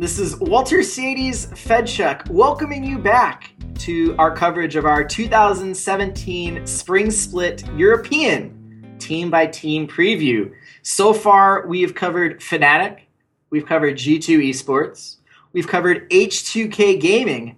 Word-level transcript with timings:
This 0.00 0.18
is 0.18 0.40
Walter 0.40 0.78
Ceades 0.78 1.48
Fedczuk 1.48 2.26
welcoming 2.30 2.82
you 2.82 2.98
back 2.98 3.52
to 3.80 4.16
our 4.16 4.34
coverage 4.34 4.74
of 4.74 4.86
our 4.86 5.04
2017 5.04 6.66
Spring 6.66 7.10
Split 7.10 7.68
European 7.76 8.96
team 8.98 9.28
by 9.28 9.46
team 9.46 9.86
preview. 9.86 10.54
So 10.80 11.12
far, 11.12 11.66
we 11.66 11.82
have 11.82 11.94
covered 11.94 12.40
Fnatic, 12.40 13.00
we've 13.50 13.66
covered 13.66 13.96
G2 13.96 14.48
Esports, 14.48 15.16
we've 15.52 15.68
covered 15.68 16.08
H2K 16.08 16.98
Gaming, 16.98 17.56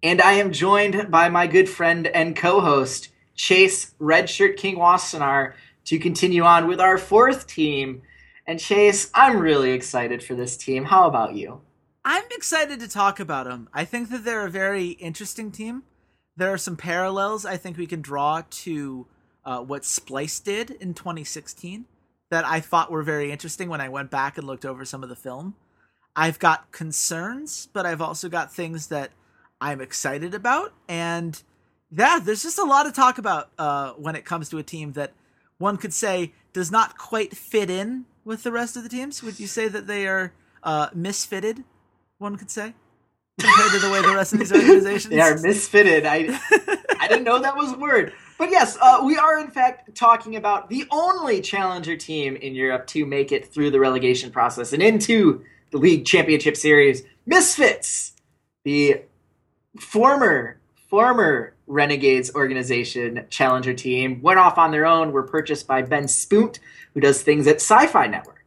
and 0.00 0.22
I 0.22 0.34
am 0.34 0.52
joined 0.52 1.10
by 1.10 1.28
my 1.28 1.48
good 1.48 1.68
friend 1.68 2.06
and 2.06 2.36
co 2.36 2.60
host, 2.60 3.08
Chase 3.34 3.94
Redshirt 4.00 4.56
King 4.56 4.76
Wassenar, 4.76 5.54
to 5.86 5.98
continue 5.98 6.44
on 6.44 6.68
with 6.68 6.78
our 6.80 6.98
fourth 6.98 7.48
team. 7.48 8.02
And 8.46 8.60
Chase, 8.60 9.10
I'm 9.12 9.40
really 9.40 9.72
excited 9.72 10.22
for 10.22 10.36
this 10.36 10.56
team. 10.56 10.84
How 10.84 11.08
about 11.08 11.34
you? 11.34 11.62
I'm 12.04 12.24
excited 12.30 12.80
to 12.80 12.88
talk 12.88 13.20
about 13.20 13.46
them. 13.46 13.68
I 13.74 13.84
think 13.84 14.10
that 14.10 14.24
they're 14.24 14.46
a 14.46 14.50
very 14.50 14.90
interesting 14.90 15.50
team. 15.50 15.82
There 16.36 16.52
are 16.52 16.58
some 16.58 16.76
parallels 16.76 17.44
I 17.44 17.56
think 17.56 17.76
we 17.76 17.86
can 17.86 18.00
draw 18.00 18.42
to 18.50 19.06
uh, 19.44 19.60
what 19.60 19.82
Splyce 19.82 20.42
did 20.42 20.70
in 20.70 20.94
2016 20.94 21.84
that 22.30 22.44
I 22.46 22.60
thought 22.60 22.90
were 22.90 23.02
very 23.02 23.30
interesting 23.30 23.68
when 23.68 23.80
I 23.80 23.88
went 23.88 24.10
back 24.10 24.38
and 24.38 24.46
looked 24.46 24.64
over 24.64 24.84
some 24.84 25.02
of 25.02 25.08
the 25.08 25.16
film. 25.16 25.56
I've 26.16 26.38
got 26.38 26.72
concerns, 26.72 27.68
but 27.72 27.84
I've 27.84 28.00
also 28.00 28.28
got 28.28 28.52
things 28.52 28.86
that 28.86 29.10
I'm 29.60 29.80
excited 29.80 30.34
about. 30.34 30.72
And 30.88 31.40
yeah, 31.90 32.18
there's 32.22 32.42
just 32.42 32.58
a 32.58 32.64
lot 32.64 32.84
to 32.84 32.92
talk 32.92 33.18
about 33.18 33.50
uh, 33.58 33.92
when 33.92 34.16
it 34.16 34.24
comes 34.24 34.48
to 34.50 34.58
a 34.58 34.62
team 34.62 34.92
that 34.92 35.12
one 35.58 35.76
could 35.76 35.92
say 35.92 36.32
does 36.52 36.70
not 36.70 36.96
quite 36.96 37.36
fit 37.36 37.68
in 37.68 38.06
with 38.24 38.42
the 38.42 38.52
rest 38.52 38.76
of 38.76 38.82
the 38.84 38.88
teams? 38.88 39.22
Would 39.22 39.38
you 39.38 39.46
say 39.46 39.68
that 39.68 39.86
they 39.86 40.06
are 40.06 40.32
uh, 40.62 40.90
misfitted? 40.90 41.64
One 42.20 42.36
could 42.36 42.50
say 42.50 42.74
compared 43.40 43.72
to 43.72 43.78
the 43.78 43.90
way 43.90 44.02
the 44.02 44.14
rest 44.14 44.34
of 44.34 44.40
these 44.40 44.52
organizations 44.52 45.06
they 45.08 45.20
are 45.20 45.36
misfitted. 45.36 46.04
I 46.04 46.38
I 47.00 47.08
didn't 47.08 47.24
know 47.24 47.38
that 47.38 47.56
was 47.56 47.72
a 47.72 47.78
word, 47.78 48.12
but 48.38 48.50
yes, 48.50 48.76
uh, 48.78 49.00
we 49.02 49.16
are 49.16 49.38
in 49.38 49.48
fact 49.48 49.94
talking 49.94 50.36
about 50.36 50.68
the 50.68 50.84
only 50.90 51.40
challenger 51.40 51.96
team 51.96 52.36
in 52.36 52.54
Europe 52.54 52.86
to 52.88 53.06
make 53.06 53.32
it 53.32 53.50
through 53.50 53.70
the 53.70 53.80
relegation 53.80 54.30
process 54.30 54.74
and 54.74 54.82
into 54.82 55.42
the 55.70 55.78
league 55.78 56.04
championship 56.04 56.58
series. 56.58 57.04
Misfits, 57.24 58.12
the 58.64 59.00
former 59.78 60.60
former 60.90 61.54
Renegades 61.66 62.34
organization 62.34 63.24
challenger 63.30 63.72
team 63.72 64.20
went 64.20 64.38
off 64.38 64.58
on 64.58 64.72
their 64.72 64.84
own. 64.84 65.12
Were 65.12 65.22
purchased 65.22 65.66
by 65.66 65.80
Ben 65.80 66.04
Spoont, 66.04 66.58
who 66.92 67.00
does 67.00 67.22
things 67.22 67.46
at 67.46 67.62
Sci-Fi 67.62 68.08
Network, 68.08 68.39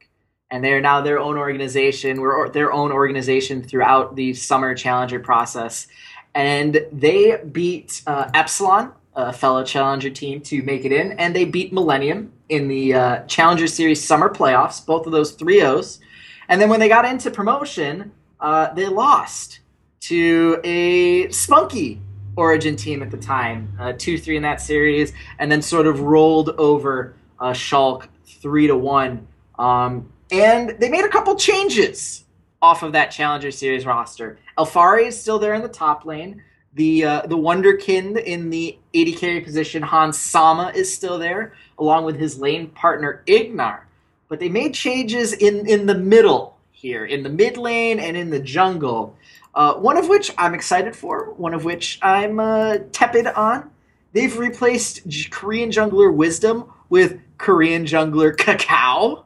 and 0.53 0.63
they 0.63 0.71
are 0.71 0.79
now 0.79 1.01
their 1.01 1.17
own 1.17 1.35
organization. 1.35 2.21
Were 2.21 2.47
their 2.47 2.71
own 2.71 2.91
organization 2.91 3.63
throughout 3.63 4.15
the 4.15 4.35
summer 4.35 4.75
challenger 4.75 5.19
process, 5.19 5.87
and 6.35 6.85
they 6.91 7.37
beat 7.51 8.03
uh, 8.05 8.29
Epsilon, 8.35 8.93
a 9.15 9.33
fellow 9.33 9.63
challenger 9.63 10.11
team, 10.11 10.41
to 10.41 10.61
make 10.61 10.85
it 10.85 10.91
in, 10.91 11.13
and 11.13 11.35
they 11.35 11.43
beat 11.43 11.73
Millennium 11.73 12.31
in 12.49 12.67
the 12.67 12.93
uh, 12.93 13.23
Challenger 13.25 13.65
Series 13.65 14.05
summer 14.05 14.29
playoffs. 14.29 14.85
Both 14.85 15.07
of 15.07 15.11
those 15.11 15.31
three 15.31 15.63
O's, 15.63 15.99
and 16.47 16.61
then 16.61 16.69
when 16.69 16.79
they 16.79 16.87
got 16.87 17.03
into 17.03 17.31
promotion, 17.31 18.11
uh, 18.39 18.71
they 18.75 18.85
lost 18.85 19.61
to 20.01 20.61
a 20.63 21.29
spunky 21.29 21.99
Origin 22.35 22.75
team 22.75 23.01
at 23.01 23.09
the 23.09 23.17
time, 23.17 23.75
uh, 23.79 23.93
two 23.97 24.19
three 24.19 24.37
in 24.37 24.43
that 24.43 24.61
series, 24.61 25.13
and 25.39 25.51
then 25.51 25.63
sort 25.63 25.87
of 25.87 26.01
rolled 26.01 26.49
over 26.59 27.15
uh, 27.39 27.53
Schalke 27.53 28.07
three 28.41 28.67
to 28.67 28.77
one. 28.77 29.27
Um, 29.57 30.12
and 30.31 30.69
they 30.79 30.89
made 30.89 31.05
a 31.05 31.09
couple 31.09 31.35
changes 31.35 32.25
off 32.61 32.81
of 32.81 32.93
that 32.93 33.11
Challenger 33.11 33.51
Series 33.51 33.85
roster. 33.85 34.39
Alphari 34.57 35.07
is 35.07 35.19
still 35.19 35.39
there 35.39 35.53
in 35.53 35.61
the 35.61 35.67
top 35.67 36.05
lane. 36.05 36.41
The 36.75 37.05
uh, 37.05 37.21
the 37.27 37.37
Wonderkind 37.37 38.23
in 38.23 38.49
the 38.49 38.79
AD 38.95 39.17
carry 39.17 39.41
position, 39.41 39.83
Hans 39.83 40.17
Sama 40.17 40.71
is 40.73 40.93
still 40.93 41.19
there, 41.19 41.53
along 41.77 42.05
with 42.05 42.17
his 42.17 42.39
lane 42.39 42.67
partner 42.69 43.23
Ignar. 43.27 43.81
But 44.27 44.39
they 44.39 44.49
made 44.49 44.73
changes 44.73 45.33
in 45.33 45.67
in 45.67 45.85
the 45.85 45.95
middle 45.95 46.57
here, 46.71 47.05
in 47.05 47.23
the 47.23 47.29
mid 47.29 47.57
lane 47.57 47.99
and 47.99 48.17
in 48.17 48.29
the 48.29 48.39
jungle. 48.39 49.15
Uh, 49.55 49.75
one 49.75 49.97
of 49.97 50.09
which 50.09 50.33
I'm 50.37 50.55
excited 50.55 50.95
for, 50.95 51.31
one 51.33 51.53
of 51.53 51.63
which 51.63 51.99
I'm 52.01 52.39
uh, 52.39 52.77
tepid 52.91 53.27
on. 53.27 53.69
They've 54.13 54.35
replaced 54.37 55.31
Korean 55.31 55.69
jungler 55.69 56.13
Wisdom 56.13 56.65
with 56.89 57.19
Korean 57.37 57.85
jungler 57.85 58.35
KaKAO. 58.35 59.23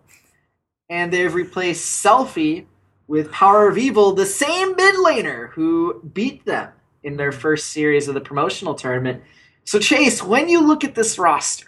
And 0.90 1.12
they've 1.12 1.34
replaced 1.34 2.04
Selfie 2.04 2.66
with 3.08 3.32
Power 3.32 3.68
of 3.68 3.78
Evil, 3.78 4.14
the 4.14 4.26
same 4.26 4.76
mid 4.76 4.96
laner 4.96 5.50
who 5.52 6.02
beat 6.14 6.46
them 6.46 6.70
in 7.04 7.18
their 7.18 7.32
first 7.32 7.68
series 7.68 8.08
of 8.08 8.14
the 8.14 8.22
promotional 8.22 8.76
tournament. 8.76 9.24
So, 9.64 9.80
Chase, 9.80 10.24
when 10.24 10.50
you 10.50 10.66
look 10.66 10.84
at 10.84 10.96
this 10.96 11.18
roster, 11.20 11.68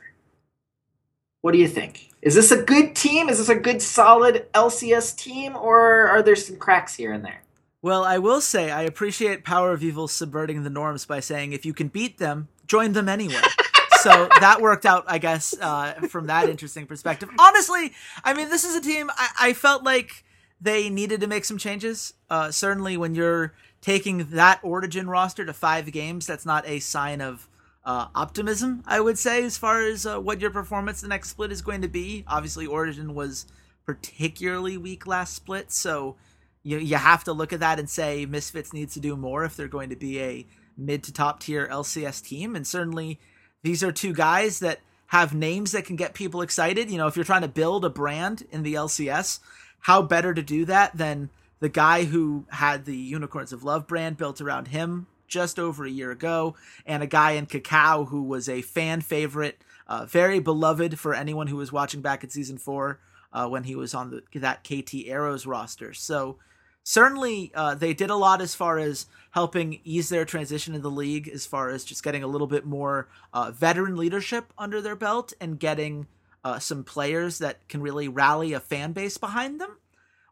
what 1.42 1.54
do 1.54 1.58
you 1.58 1.68
think? 1.68 2.10
Is 2.22 2.36
this 2.36 2.52
a 2.52 2.62
good 2.62 2.96
team? 2.96 3.30
Is 3.30 3.38
this 3.38 3.50
a 3.50 3.56
good, 3.56 3.82
solid 3.82 4.48
LCS 4.54 5.18
team? 5.18 5.56
Or 5.56 6.08
are 6.08 6.22
there 6.22 6.36
some 6.36 6.58
cracks 6.58 6.96
here 6.96 7.14
and 7.14 7.24
there? 7.24 7.44
Well, 7.82 8.04
I 8.04 8.18
will 8.18 8.42
say 8.42 8.72
I 8.72 8.82
appreciate 8.82 9.46
Power 9.46 9.72
of 9.72 9.84
Evil 9.84 10.10
subverting 10.10 10.64
the 10.64 10.70
norms 10.70 11.06
by 11.06 11.22
saying 11.22 11.54
if 11.54 11.66
you 11.66 11.74
can 11.74 11.88
beat 11.88 12.18
them, 12.18 12.50
join 12.68 12.92
them 12.92 13.08
anyway. 13.08 13.42
so 14.02 14.28
that 14.40 14.62
worked 14.62 14.86
out, 14.86 15.06
I 15.08 15.18
guess, 15.18 15.54
uh, 15.60 15.94
from 16.10 16.28
that 16.28 16.50
interesting 16.50 16.86
perspective. 16.86 17.30
Honestly, 17.40 17.94
I 18.24 18.34
mean, 18.34 18.50
this 18.50 18.64
is 18.64 18.76
a 18.76 18.82
team 18.82 19.10
I, 19.16 19.30
I 19.40 19.54
felt 19.54 19.84
like 19.84 20.24
they 20.62 20.90
needed 20.90 21.22
to 21.22 21.28
make 21.28 21.46
some 21.46 21.58
changes. 21.58 22.14
Uh, 22.30 22.52
certainly, 22.52 22.98
when 22.98 23.16
you're 23.16 23.54
taking 23.82 24.30
that 24.32 24.60
Origin 24.64 25.10
roster 25.10 25.46
to 25.46 25.54
five 25.54 25.92
games, 25.92 26.28
that's 26.28 26.46
not 26.46 26.68
a 26.68 26.80
sign 26.80 27.22
of 27.22 27.48
uh, 27.86 28.08
optimism, 28.14 28.84
I 28.86 29.00
would 29.00 29.18
say, 29.18 29.44
as 29.44 29.58
far 29.58 29.82
as 29.82 30.06
uh, 30.06 30.20
what 30.20 30.42
your 30.42 30.52
performance 30.52 31.02
the 31.02 31.08
next 31.08 31.30
split 31.30 31.52
is 31.52 31.62
going 31.62 31.82
to 31.82 31.88
be. 31.88 32.24
Obviously, 32.28 32.68
Origin 32.68 33.14
was 33.14 33.46
particularly 33.86 34.78
weak 34.78 35.08
last 35.08 35.34
split, 35.34 35.72
so 35.72 36.16
you 36.64 36.78
you 36.78 36.98
have 36.98 37.24
to 37.24 37.34
look 37.34 37.54
at 37.54 37.62
that 37.62 37.80
and 37.80 37.90
say 37.90 38.26
Misfits 38.26 38.74
needs 38.74 38.94
to 38.94 39.00
do 39.00 39.16
more 39.16 39.44
if 39.44 39.56
they're 39.56 39.68
going 39.68 39.90
to 39.90 39.96
be 39.96 40.22
a 40.22 40.46
mid 40.78 41.04
to 41.04 41.14
top 41.14 41.40
tier 41.40 41.68
LCS 41.68 42.24
team. 42.24 42.56
And 42.56 42.68
certainly 42.68 43.20
these 43.62 43.84
are 43.84 43.92
two 43.92 44.14
guys 44.14 44.60
that 44.60 44.80
have 45.08 45.34
names 45.34 45.72
that 45.72 45.86
can 45.86 45.96
get 45.96 46.14
people 46.14 46.42
excited. 46.42 46.90
You 46.90 46.98
know, 46.98 47.08
if 47.08 47.16
you're 47.16 47.26
trying 47.26 47.42
to 47.42 47.48
build 47.48 47.84
a 47.84 47.90
brand 47.90 48.46
in 48.52 48.64
the 48.64 48.76
LCS, 48.76 49.40
how 49.82 50.02
better 50.02 50.34
to 50.34 50.42
do 50.42 50.66
that 50.66 50.96
than 50.98 51.30
the 51.60 51.70
guy 51.70 52.06
who 52.06 52.46
had 52.50 52.86
the 52.86 52.96
Unicorns 52.96 53.52
of 53.52 53.64
Love 53.64 53.88
brand 53.88 54.18
built 54.18 54.40
around 54.40 54.70
him 54.70 55.08
just 55.28 55.60
over 55.60 55.86
a 55.86 55.90
year 55.90 56.12
ago, 56.12 56.56
and 56.86 57.04
a 57.04 57.08
guy 57.08 57.32
in 57.32 57.46
KaKAO 57.46 58.10
who 58.10 58.24
was 58.24 58.50
a 58.50 58.62
fan 58.62 59.02
favorite, 59.02 59.64
uh, 59.88 60.06
very 60.06 60.40
beloved 60.40 61.00
for 61.00 61.14
anyone 61.14 61.48
who 61.48 61.58
was 61.58 61.72
watching 61.72 62.02
back 62.02 62.24
at 62.24 62.32
season 62.32 62.58
four 62.58 63.00
uh, 63.32 63.48
when 63.48 63.64
he 63.64 63.76
was 63.76 63.94
on 63.94 64.10
the, 64.10 64.40
that 64.40 64.64
KT 64.64 65.08
Arrows 65.08 65.46
roster. 65.46 65.94
So 65.94 66.38
certainly 66.84 67.52
uh, 67.56 67.76
they 67.76 67.94
did 67.94 68.10
a 68.10 68.16
lot 68.16 68.42
as 68.42 68.56
far 68.56 68.80
as 68.80 69.08
helping 69.32 69.80
ease 69.84 70.10
their 70.10 70.26
transition 70.26 70.74
in 70.74 70.82
the 70.82 70.90
league, 70.90 71.28
as 71.28 71.46
far 71.46 71.70
as 71.70 71.84
just 71.84 72.04
getting 72.04 72.24
a 72.24 72.28
little 72.28 72.48
bit 72.48 72.66
more 72.66 73.08
uh, 73.34 73.52
veteran 73.52 73.96
leadership 73.96 74.54
under 74.58 74.82
their 74.82 74.96
belt 74.96 75.34
and 75.40 75.60
getting 75.60 76.08
uh, 76.44 76.60
some 76.60 76.84
players 76.84 77.38
that 77.40 77.68
can 77.68 77.82
really 77.82 78.08
rally 78.08 78.54
a 78.54 78.60
fan 78.60 78.92
base 78.92 79.18
behind 79.18 79.60
them. 79.60 79.78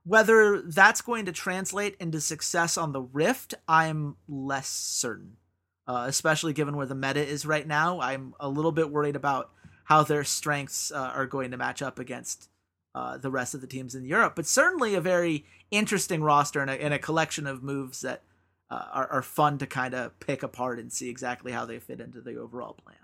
Whether 0.03 0.61
that's 0.61 1.01
going 1.01 1.25
to 1.25 1.33
translate 1.33 1.97
into 1.99 2.21
success 2.21 2.77
on 2.77 2.93
the 2.93 3.01
Rift, 3.01 3.55
I'm 3.67 4.15
less 4.27 4.69
certain. 4.69 5.37
Uh, 5.85 6.05
especially 6.07 6.53
given 6.53 6.75
where 6.75 6.85
the 6.85 6.95
meta 6.95 7.25
is 7.25 7.45
right 7.45 7.65
now, 7.65 8.01
I'm 8.01 8.33
a 8.39 8.49
little 8.49 8.71
bit 8.71 8.89
worried 8.89 9.15
about 9.15 9.51
how 9.85 10.03
their 10.03 10.25
strengths 10.25 10.91
uh, 10.91 10.97
are 10.97 11.25
going 11.25 11.51
to 11.51 11.57
match 11.57 11.81
up 11.81 11.97
against 11.97 12.49
uh, 12.97 13.15
the 13.15 13.29
rest 13.29 13.53
of 13.53 13.61
the 13.61 13.67
teams 13.67 13.93
in 13.93 14.05
Europe. 14.05 14.33
But 14.35 14.47
certainly 14.47 14.95
a 14.95 15.01
very 15.01 15.45
interesting 15.69 16.23
roster 16.23 16.61
and 16.61 16.71
a, 16.71 16.81
and 16.81 16.95
a 16.95 16.99
collection 16.99 17.45
of 17.45 17.61
moves 17.61 18.01
that 18.01 18.23
uh, 18.71 18.85
are, 18.91 19.07
are 19.11 19.21
fun 19.21 19.59
to 19.59 19.67
kind 19.67 19.93
of 19.93 20.19
pick 20.19 20.41
apart 20.41 20.79
and 20.79 20.91
see 20.91 21.07
exactly 21.07 21.51
how 21.51 21.63
they 21.63 21.77
fit 21.77 22.01
into 22.01 22.21
the 22.21 22.37
overall 22.37 22.73
plan. 22.73 22.97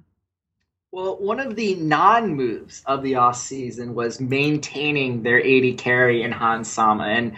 Well, 0.92 1.18
one 1.20 1.40
of 1.40 1.56
the 1.56 1.76
non 1.76 2.34
moves 2.34 2.82
of 2.88 3.04
the 3.04 3.16
off 3.16 3.38
season 3.38 3.94
was 3.94 4.20
maintaining 4.20 5.22
their 5.22 5.40
AD 5.46 5.78
carry 5.78 6.24
in 6.24 6.32
Hans 6.32 6.70
Sama. 6.70 7.06
And 7.06 7.34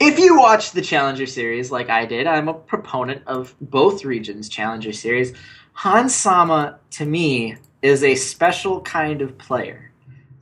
if 0.00 0.18
you 0.18 0.36
watch 0.36 0.72
the 0.72 0.82
Challenger 0.82 1.26
Series 1.26 1.70
like 1.70 1.90
I 1.90 2.06
did, 2.06 2.26
I'm 2.26 2.48
a 2.48 2.54
proponent 2.54 3.22
of 3.28 3.54
both 3.60 4.04
regions' 4.04 4.48
Challenger 4.48 4.92
Series. 4.92 5.32
Hans 5.74 6.12
Sama, 6.12 6.80
to 6.90 7.06
me, 7.06 7.56
is 7.82 8.02
a 8.02 8.16
special 8.16 8.80
kind 8.80 9.22
of 9.22 9.38
player 9.38 9.92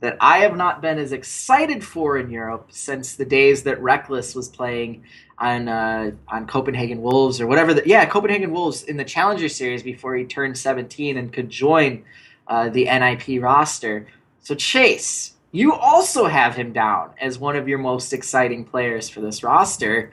that 0.03 0.17
I 0.19 0.39
have 0.39 0.57
not 0.57 0.81
been 0.81 0.99
as 0.99 1.13
excited 1.13 1.81
for 1.81 2.17
in 2.17 2.29
Europe 2.29 2.67
since 2.71 3.15
the 3.15 3.23
days 3.23 3.63
that 3.63 3.79
Rekkles 3.79 4.35
was 4.35 4.49
playing 4.49 5.05
on 5.37 5.69
uh, 5.69 6.11
on 6.27 6.45
Copenhagen 6.45 7.01
Wolves 7.01 7.39
or 7.39 7.47
whatever. 7.47 7.73
The, 7.73 7.83
yeah, 7.85 8.03
Copenhagen 8.05 8.51
Wolves 8.51 8.83
in 8.83 8.97
the 8.97 9.05
Challenger 9.05 9.47
Series 9.47 9.81
before 9.81 10.13
he 10.17 10.25
turned 10.25 10.57
17 10.57 11.15
and 11.15 11.31
could 11.31 11.49
join 11.49 12.03
uh, 12.49 12.67
the 12.67 12.83
NIP 12.83 13.41
roster. 13.41 14.05
So 14.41 14.55
Chase, 14.55 15.35
you 15.53 15.73
also 15.73 16.25
have 16.25 16.53
him 16.53 16.73
down 16.73 17.11
as 17.21 17.39
one 17.39 17.55
of 17.55 17.69
your 17.69 17.77
most 17.77 18.11
exciting 18.11 18.65
players 18.65 19.07
for 19.07 19.21
this 19.21 19.41
roster. 19.41 20.11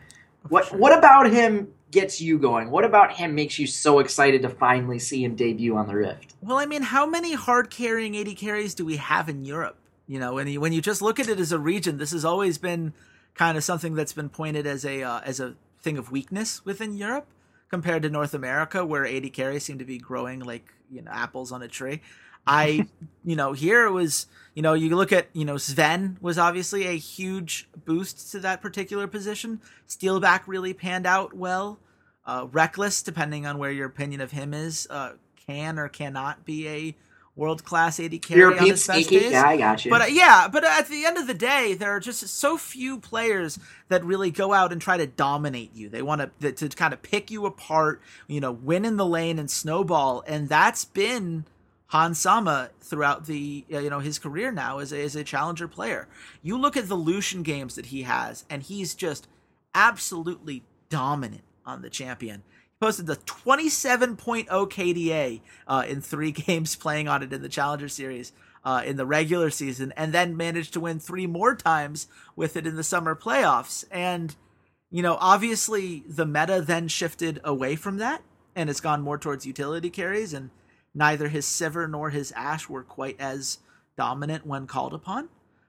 What 0.50 0.66
sure. 0.66 0.78
what 0.78 0.96
about 0.96 1.32
him 1.32 1.66
gets 1.90 2.20
you 2.20 2.38
going? 2.38 2.70
What 2.70 2.84
about 2.84 3.12
him 3.12 3.34
makes 3.34 3.58
you 3.58 3.66
so 3.66 3.98
excited 3.98 4.42
to 4.42 4.48
finally 4.48 4.98
see 4.98 5.24
him 5.24 5.36
debut 5.36 5.76
on 5.76 5.86
the 5.86 5.94
Rift? 5.94 6.34
Well, 6.40 6.58
I 6.58 6.66
mean, 6.66 6.82
how 6.82 7.06
many 7.06 7.34
hard 7.34 7.70
carrying 7.70 8.16
AD 8.16 8.36
carries 8.36 8.74
do 8.74 8.84
we 8.84 8.96
have 8.96 9.28
in 9.28 9.44
Europe? 9.44 9.76
You 10.06 10.18
know, 10.18 10.34
when 10.34 10.48
you, 10.48 10.60
when 10.60 10.72
you 10.72 10.80
just 10.80 11.02
look 11.02 11.20
at 11.20 11.28
it 11.28 11.38
as 11.38 11.52
a 11.52 11.58
region, 11.58 11.98
this 11.98 12.12
has 12.12 12.24
always 12.24 12.58
been 12.58 12.92
kind 13.34 13.56
of 13.56 13.64
something 13.64 13.94
that's 13.94 14.12
been 14.12 14.28
pointed 14.28 14.66
as 14.66 14.84
a 14.84 15.02
uh, 15.02 15.20
as 15.20 15.40
a 15.40 15.54
thing 15.80 15.96
of 15.96 16.10
weakness 16.10 16.64
within 16.64 16.96
Europe 16.96 17.26
compared 17.70 18.02
to 18.02 18.10
North 18.10 18.34
America, 18.34 18.84
where 18.84 19.06
AD 19.06 19.32
carries 19.32 19.64
seem 19.64 19.78
to 19.78 19.84
be 19.84 19.98
growing 19.98 20.40
like 20.40 20.74
you 20.90 21.02
know 21.02 21.10
apples 21.10 21.52
on 21.52 21.62
a 21.62 21.68
tree. 21.68 22.02
I, 22.46 22.86
you 23.24 23.36
know, 23.36 23.52
here 23.52 23.86
it 23.86 23.92
was, 23.92 24.26
you 24.54 24.62
know, 24.62 24.74
you 24.74 24.94
look 24.96 25.12
at, 25.12 25.28
you 25.32 25.44
know, 25.44 25.56
Sven 25.56 26.18
was 26.20 26.38
obviously 26.38 26.86
a 26.86 26.96
huge 26.96 27.68
boost 27.84 28.32
to 28.32 28.40
that 28.40 28.60
particular 28.60 29.06
position. 29.06 29.60
Steelback 29.88 30.42
really 30.46 30.74
panned 30.74 31.06
out 31.06 31.34
well. 31.34 31.78
Uh, 32.26 32.46
Rekkles, 32.46 33.02
depending 33.04 33.46
on 33.46 33.58
where 33.58 33.70
your 33.70 33.86
opinion 33.86 34.20
of 34.20 34.30
him 34.30 34.54
is, 34.54 34.86
uh, 34.90 35.12
can 35.46 35.78
or 35.78 35.88
cannot 35.88 36.44
be 36.44 36.68
a 36.68 36.96
world 37.36 37.64
class 37.64 37.98
AD 37.98 38.20
carry 38.22 38.40
European 38.40 38.64
on 38.64 38.70
his 38.70 38.86
best 38.86 39.08
days. 39.08 39.32
Yeah, 39.32 39.46
I 39.46 39.56
got 39.56 39.84
you. 39.84 39.90
But 39.90 40.02
uh, 40.02 40.06
yeah, 40.06 40.48
but 40.52 40.62
at 40.64 40.88
the 40.88 41.04
end 41.04 41.16
of 41.16 41.26
the 41.26 41.34
day, 41.34 41.74
there 41.74 41.90
are 41.90 42.00
just 42.00 42.26
so 42.28 42.56
few 42.56 42.98
players 42.98 43.58
that 43.88 44.04
really 44.04 44.30
go 44.30 44.52
out 44.52 44.72
and 44.72 44.80
try 44.80 44.96
to 44.96 45.06
dominate 45.06 45.74
you. 45.74 45.88
They 45.88 46.02
want 46.02 46.40
to 46.40 46.52
to 46.52 46.68
kind 46.68 46.92
of 46.92 47.02
pick 47.02 47.30
you 47.30 47.46
apart, 47.46 48.02
you 48.28 48.40
know, 48.40 48.52
win 48.52 48.84
in 48.84 48.96
the 48.96 49.06
lane 49.06 49.38
and 49.38 49.50
snowball, 49.50 50.22
and 50.26 50.48
that's 50.48 50.84
been 50.84 51.46
Hans 51.90 52.20
Sama 52.20 52.70
throughout 52.80 53.26
the 53.26 53.64
uh, 53.72 53.78
you 53.80 53.90
know 53.90 53.98
his 53.98 54.18
career 54.18 54.52
now 54.52 54.78
as 54.78 54.92
a, 54.92 55.02
as 55.02 55.16
a 55.16 55.24
challenger 55.24 55.66
player. 55.66 56.06
You 56.40 56.56
look 56.56 56.76
at 56.76 56.88
the 56.88 56.94
Lucian 56.94 57.42
games 57.42 57.74
that 57.74 57.86
he 57.86 58.02
has, 58.02 58.44
and 58.48 58.62
he's 58.62 58.94
just 58.94 59.26
absolutely 59.74 60.62
dominant 60.88 61.42
on 61.66 61.82
the 61.82 61.90
champion. 61.90 62.42
He 62.62 62.76
posted 62.80 63.06
the 63.06 63.16
27.0 63.16 64.46
KDA 64.46 65.40
uh, 65.66 65.84
in 65.88 66.00
three 66.00 66.30
games 66.46 66.76
playing 66.76 67.08
on 67.08 67.24
it 67.24 67.32
in 67.32 67.42
the 67.42 67.48
Challenger 67.48 67.88
Series 67.88 68.32
uh, 68.64 68.82
in 68.86 68.96
the 68.96 69.06
regular 69.06 69.50
season, 69.50 69.92
and 69.96 70.12
then 70.12 70.36
managed 70.36 70.72
to 70.74 70.80
win 70.80 71.00
three 71.00 71.26
more 71.26 71.56
times 71.56 72.06
with 72.36 72.56
it 72.56 72.68
in 72.68 72.76
the 72.76 72.84
summer 72.84 73.16
playoffs. 73.16 73.84
And 73.90 74.36
you 74.92 75.02
know, 75.02 75.16
obviously 75.20 76.04
the 76.06 76.26
meta 76.26 76.62
then 76.64 76.86
shifted 76.86 77.40
away 77.42 77.74
from 77.74 77.96
that, 77.96 78.22
and 78.54 78.70
it's 78.70 78.80
gone 78.80 79.02
more 79.02 79.18
towards 79.18 79.44
utility 79.44 79.90
carries 79.90 80.32
and 80.32 80.50
neither 80.94 81.28
his 81.28 81.46
Sivir 81.46 81.88
nor 81.88 82.10
his 82.10 82.32
Ashe 82.32 82.68
were 82.68 82.82
quite 82.82 83.20
as 83.20 83.58
dominant 83.96 84.46
when 84.46 84.66
called 84.66 84.94
upon. 84.94 85.28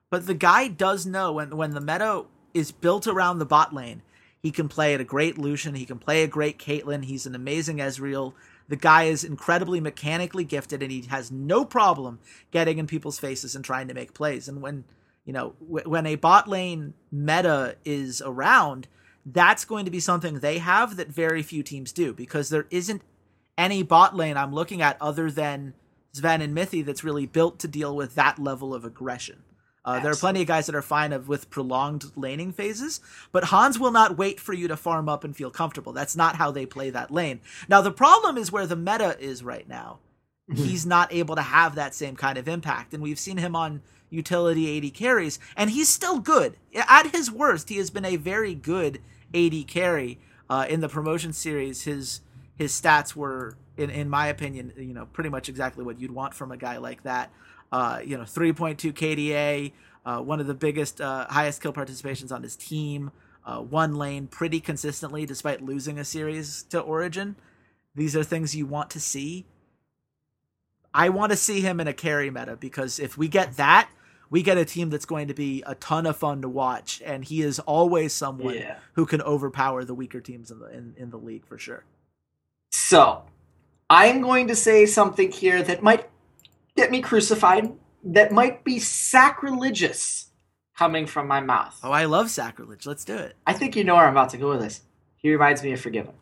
But 0.10 0.28
the 0.28 0.34
guy 0.34 0.68
does 0.68 1.06
know 1.06 1.34
when 1.34 1.56
when 1.56 1.72
the 1.72 1.82
meta 1.82 2.26
is 2.54 2.72
built 2.72 3.08
around 3.08 3.40
the 3.40 3.46
bot 3.46 3.74
lane, 3.74 4.02
he 4.42 4.52
can 4.52 4.68
play 4.68 4.94
at 4.94 5.02
a 5.02 5.06
great 5.06 5.38
Lucian, 5.38 5.76
he 5.76 5.86
can 5.86 6.00
play 6.00 6.24
a 6.24 6.28
great 6.28 6.58
Caitlyn, 6.58 7.06
he's 7.06 7.26
an 7.26 7.36
amazing 7.36 7.78
Ezreal. 7.78 8.34
The 8.68 8.76
guy 8.76 9.04
is 9.04 9.24
incredibly 9.24 9.80
mechanically 9.80 10.44
gifted 10.44 10.82
and 10.82 10.92
he 10.92 11.02
has 11.04 11.32
no 11.32 11.66
problem 11.66 12.20
getting 12.52 12.78
in 12.78 12.88
people's 12.88 13.20
faces 13.20 13.56
and 13.56 13.64
trying 13.64 13.88
to 13.90 13.94
make 13.94 14.14
plays. 14.14 14.48
And 14.48 14.62
when, 14.62 14.86
you 15.26 15.34
know, 15.34 15.54
w- 15.62 15.88
when 15.90 16.06
a 16.06 16.16
bot 16.16 16.48
lane 16.48 16.94
meta 17.12 17.76
is 17.86 18.22
around, 18.26 18.88
that's 19.26 19.66
going 19.66 19.86
to 19.86 19.92
be 19.92 20.00
something 20.00 20.40
they 20.40 20.58
have 20.58 20.96
that 20.96 21.10
very 21.10 21.44
few 21.44 21.64
teams 21.64 21.92
do 21.92 22.14
because 22.14 22.50
there 22.50 22.66
isn't 22.72 23.02
any 23.62 23.84
bot 23.84 24.16
lane 24.16 24.38
I'm 24.38 24.54
looking 24.54 24.82
at 24.82 24.98
other 25.00 25.30
than 25.30 25.74
Sven 26.14 26.42
and 26.42 26.54
Mithy 26.54 26.84
that's 26.84 27.04
really 27.04 27.28
built 27.28 27.60
to 27.60 27.68
deal 27.68 27.96
with 27.96 28.16
that 28.16 28.40
level 28.40 28.74
of 28.74 28.84
aggression. 28.84 29.44
Uh, 29.86 30.00
there 30.00 30.12
are 30.12 30.16
plenty 30.16 30.42
of 30.42 30.48
guys 30.48 30.66
that 30.68 30.76
are 30.76 30.82
fine 30.82 31.12
of, 31.12 31.28
with 31.28 31.50
prolonged 31.50 32.12
laning 32.16 32.52
phases, 32.52 33.02
but 33.32 33.46
Hans 33.46 33.80
will 33.80 33.92
not 33.92 34.18
wait 34.18 34.40
for 34.40 34.54
you 34.54 34.68
to 34.68 34.78
farm 34.78 35.10
up 35.10 35.24
and 35.24 35.36
feel 35.36 35.50
comfortable. 35.50 35.92
That's 35.92 36.16
not 36.16 36.36
how 36.36 36.52
they 36.52 36.66
play 36.66 36.90
that 36.92 37.12
lane. 37.12 37.40
Now, 37.68 37.82
the 37.82 37.92
problem 37.92 38.38
is 38.38 38.52
where 38.52 38.68
the 38.68 38.76
meta 38.76 39.18
is 39.20 39.44
right 39.44 39.68
now. 39.68 40.00
He's 40.54 40.86
not 40.86 41.12
able 41.14 41.36
to 41.36 41.42
have 41.42 41.76
that 41.76 41.96
same 41.96 42.16
kind 42.16 42.38
of 42.38 42.48
impact, 42.48 42.94
and 42.94 43.02
we've 43.02 43.20
seen 43.20 43.38
him 43.38 43.56
on 43.56 43.82
utility 44.10 44.78
AD 44.78 44.94
carries, 44.94 45.40
and 45.56 45.70
he's 45.70 45.88
still 45.88 46.20
good. 46.20 46.58
At 46.76 47.12
his 47.16 47.32
worst, 47.32 47.70
he 47.70 47.78
has 47.78 47.90
been 47.90 48.04
a 48.04 48.18
very 48.18 48.54
good 48.54 49.00
AD 49.34 49.68
carry 49.68 50.20
uh, 50.50 50.66
in 50.68 50.82
the 50.82 50.90
promotion 50.90 51.32
series. 51.32 51.84
His 51.84 52.20
his 52.58 52.72
stats 52.80 53.16
were, 53.16 53.58
in 53.78 53.90
in 53.90 54.10
my 54.10 54.28
opinion, 54.28 54.74
you 54.78 54.94
know, 54.94 55.06
pretty 55.08 55.30
much 55.30 55.50
exactly 55.50 55.84
what 55.84 56.00
you'd 56.00 56.12
want 56.12 56.34
from 56.34 56.52
a 56.52 56.58
guy 56.58 56.78
like 56.78 57.04
that. 57.04 57.32
Uh, 57.72 58.02
you 58.04 58.18
know, 58.18 58.24
3.2 58.24 58.92
KDA, 58.92 59.72
uh, 60.06 60.22
one 60.22 60.42
of 60.42 60.48
the 60.48 60.54
biggest, 60.54 61.00
uh, 61.00 61.26
highest 61.30 61.62
kill 61.62 61.72
participations 61.72 62.32
on 62.32 62.44
his 62.44 62.56
team. 62.56 63.12
Uh, 63.44 63.60
one 63.60 63.96
lane 63.96 64.28
pretty 64.28 64.60
consistently, 64.60 65.26
despite 65.26 65.64
losing 65.64 65.98
a 65.98 66.06
series 66.06 66.64
to 66.64 66.80
Origin. 66.80 67.36
These 67.96 68.16
are 68.16 68.24
things 68.24 68.56
you 68.56 68.66
want 68.66 68.92
to 68.92 69.00
see. 69.00 69.46
I 70.94 71.10
want 71.10 71.32
to 71.32 71.36
see 71.36 71.62
him 71.62 71.80
in 71.80 71.88
a 71.88 71.94
carry 71.94 72.30
meta 72.30 72.56
because 72.56 73.00
if 73.00 73.18
we 73.18 73.28
get 73.28 73.58
that, 73.58 73.90
we 74.30 74.44
get 74.44 74.58
a 74.58 74.66
team 74.66 74.90
that's 74.90 75.06
going 75.06 75.28
to 75.28 75.34
be 75.34 75.64
a 75.66 75.76
ton 75.76 76.06
of 76.06 76.18
fun 76.18 76.42
to 76.42 76.50
watch, 76.50 77.02
and 77.06 77.26
he 77.26 77.42
is 77.42 77.60
always 77.60 78.14
someone 78.14 78.56
yeah. 78.56 78.78
who 78.94 79.06
can 79.06 79.22
overpower 79.22 79.84
the 79.84 79.94
weaker 79.94 80.22
teams 80.22 80.52
in 80.52 80.60
the 80.60 80.68
in, 80.68 80.94
in 80.98 81.10
the 81.10 81.18
league 81.18 81.46
for 81.46 81.58
sure. 81.58 81.84
So, 82.72 83.24
I'm 83.90 84.22
going 84.22 84.48
to 84.48 84.56
say 84.56 84.86
something 84.86 85.32
here 85.32 85.62
that 85.62 85.84
might 85.84 86.10
get 86.76 86.90
me 86.90 87.02
crucified, 87.02 87.74
that 88.04 88.32
might 88.32 88.64
be 88.64 88.80
sacrilegious 88.80 90.30
coming 90.78 91.06
from 91.06 91.28
my 91.28 91.42
mouth. 91.42 91.80
Oh, 91.84 91.92
I 91.92 92.06
love 92.06 92.30
sacrilege. 92.30 92.88
Let's 92.88 93.06
do 93.06 93.16
it. 93.16 93.36
I 93.46 93.54
think 93.54 93.76
you 93.76 93.84
know 93.84 93.96
where 93.96 94.06
I'm 94.06 94.14
about 94.14 94.30
to 94.30 94.38
go 94.38 94.50
with 94.50 94.62
this. 94.62 94.82
He 95.18 95.32
reminds 95.32 95.62
me 95.62 95.74
of 95.74 95.82
Forgiven. 95.82 96.14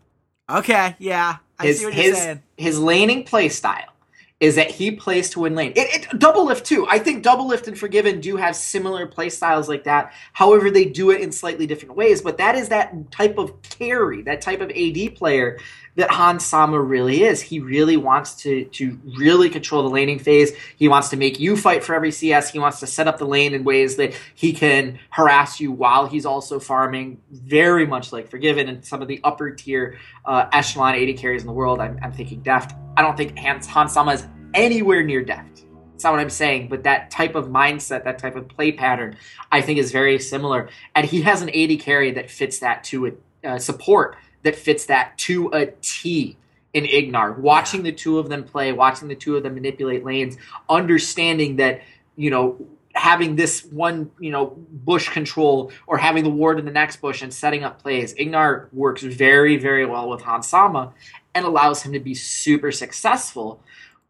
Okay, 0.49 0.95
yeah. 0.97 1.37
I 1.59 1.67
his, 1.67 1.79
see 1.79 1.85
what 1.85 1.93
you're 1.93 2.03
his, 2.03 2.17
saying. 2.17 2.43
His 2.57 2.79
laning 2.79 3.23
play 3.23 3.49
style 3.49 3.93
is 4.39 4.55
that 4.55 4.71
he 4.71 4.91
plays 4.91 5.29
to 5.31 5.41
win 5.41 5.53
lane. 5.53 5.73
It, 5.75 5.93
it, 5.93 6.19
Doublelift 6.19 6.63
too. 6.63 6.87
I 6.89 6.97
think 6.97 7.23
Doublelift 7.23 7.67
and 7.67 7.77
Forgiven 7.77 8.21
do 8.21 8.37
have 8.37 8.55
similar 8.55 9.05
play 9.05 9.29
styles 9.29 9.67
like 9.67 9.83
that. 9.83 10.13
However, 10.33 10.71
they 10.71 10.85
do 10.85 11.11
it 11.11 11.21
in 11.21 11.31
slightly 11.31 11.67
different 11.67 11.95
ways. 11.95 12.21
But 12.21 12.37
that 12.37 12.55
is 12.55 12.69
that 12.69 13.11
type 13.11 13.37
of 13.37 13.61
carry, 13.61 14.21
that 14.23 14.41
type 14.41 14.61
of 14.61 14.71
AD 14.71 15.15
player 15.15 15.59
that 15.99 16.09
Hans 16.09 16.45
Sama 16.45 16.79
really 16.79 17.23
is. 17.23 17.41
He 17.41 17.59
really 17.59 17.97
wants 17.97 18.33
to 18.43 18.65
to 18.65 18.99
really 19.17 19.49
control 19.49 19.83
the 19.83 19.89
laning 19.89 20.17
phase. 20.17 20.53
He 20.77 20.87
wants 20.87 21.09
to 21.09 21.17
make 21.17 21.39
you 21.39 21.57
fight 21.57 21.83
for 21.83 21.93
every 21.93 22.11
CS. 22.11 22.49
He 22.51 22.59
wants 22.59 22.79
to 22.79 22.87
set 22.87 23.07
up 23.07 23.17
the 23.17 23.25
lane 23.25 23.53
in 23.53 23.63
ways 23.63 23.97
that 23.97 24.13
he 24.33 24.53
can 24.53 24.97
harass 25.09 25.59
you 25.59 25.71
while 25.71 26.07
he's 26.07 26.25
also 26.25 26.59
farming. 26.59 27.21
Very 27.31 27.85
much 27.85 28.13
like 28.13 28.29
Forgiven 28.29 28.69
and 28.69 28.83
some 28.83 29.01
of 29.01 29.07
the 29.07 29.19
upper 29.23 29.51
tier 29.51 29.99
uh, 30.25 30.47
echelon 30.53 30.95
AD 30.95 31.17
carries 31.17 31.41
in 31.41 31.47
the 31.47 31.53
world. 31.53 31.79
I'm, 31.79 31.99
I'm 32.01 32.13
thinking 32.13 32.41
Deft. 32.41 32.75
I 32.95 33.01
don't 33.01 33.17
think 33.17 33.37
Hans, 33.37 33.67
Hans 33.67 33.93
Sama 33.93 34.13
is 34.13 34.25
anywhere 34.53 35.03
near 35.03 35.23
Deft. 35.23 35.65
That's 35.91 36.05
not 36.05 36.13
what 36.13 36.21
I'm 36.21 36.29
saying, 36.29 36.69
but 36.69 36.83
that 36.83 37.11
type 37.11 37.35
of 37.35 37.47
mindset, 37.47 38.05
that 38.05 38.19
type 38.19 38.37
of 38.37 38.47
play 38.47 38.71
pattern, 38.71 39.17
I 39.51 39.59
think 39.59 39.79
is 39.79 39.91
very 39.91 40.17
similar. 40.17 40.69
And 40.95 41.05
he 41.05 41.21
has 41.23 41.41
an 41.41 41.49
AD 41.49 41.81
carry 41.81 42.11
that 42.11 42.31
fits 42.31 42.59
that 42.59 42.85
to 42.85 43.07
a 43.07 43.11
uh, 43.43 43.59
support 43.59 44.15
that 44.43 44.55
fits 44.55 44.85
that 44.85 45.17
to 45.19 45.49
a 45.53 45.67
T 45.81 46.37
in 46.73 46.83
Ignar. 46.85 47.37
Watching 47.37 47.83
the 47.83 47.91
two 47.91 48.19
of 48.19 48.29
them 48.29 48.43
play, 48.43 48.71
watching 48.71 49.07
the 49.07 49.15
two 49.15 49.35
of 49.37 49.43
them 49.43 49.55
manipulate 49.55 50.05
lanes, 50.05 50.37
understanding 50.69 51.57
that 51.57 51.81
you 52.19 52.29
know, 52.29 52.67
having 52.93 53.37
this 53.37 53.63
one, 53.63 54.11
you 54.19 54.29
know, 54.29 54.47
bush 54.71 55.07
control 55.07 55.71
or 55.87 55.97
having 55.97 56.25
the 56.25 56.29
ward 56.29 56.59
in 56.59 56.65
the 56.65 56.71
next 56.71 56.97
bush 56.97 57.21
and 57.21 57.33
setting 57.33 57.63
up 57.63 57.81
plays. 57.81 58.13
Ignar 58.15 58.67
works 58.73 59.01
very, 59.03 59.55
very 59.55 59.85
well 59.85 60.09
with 60.09 60.21
Hans 60.21 60.49
Sama 60.49 60.93
and 61.33 61.45
allows 61.45 61.81
him 61.81 61.93
to 61.93 61.99
be 61.99 62.13
super 62.13 62.73
successful. 62.73 63.63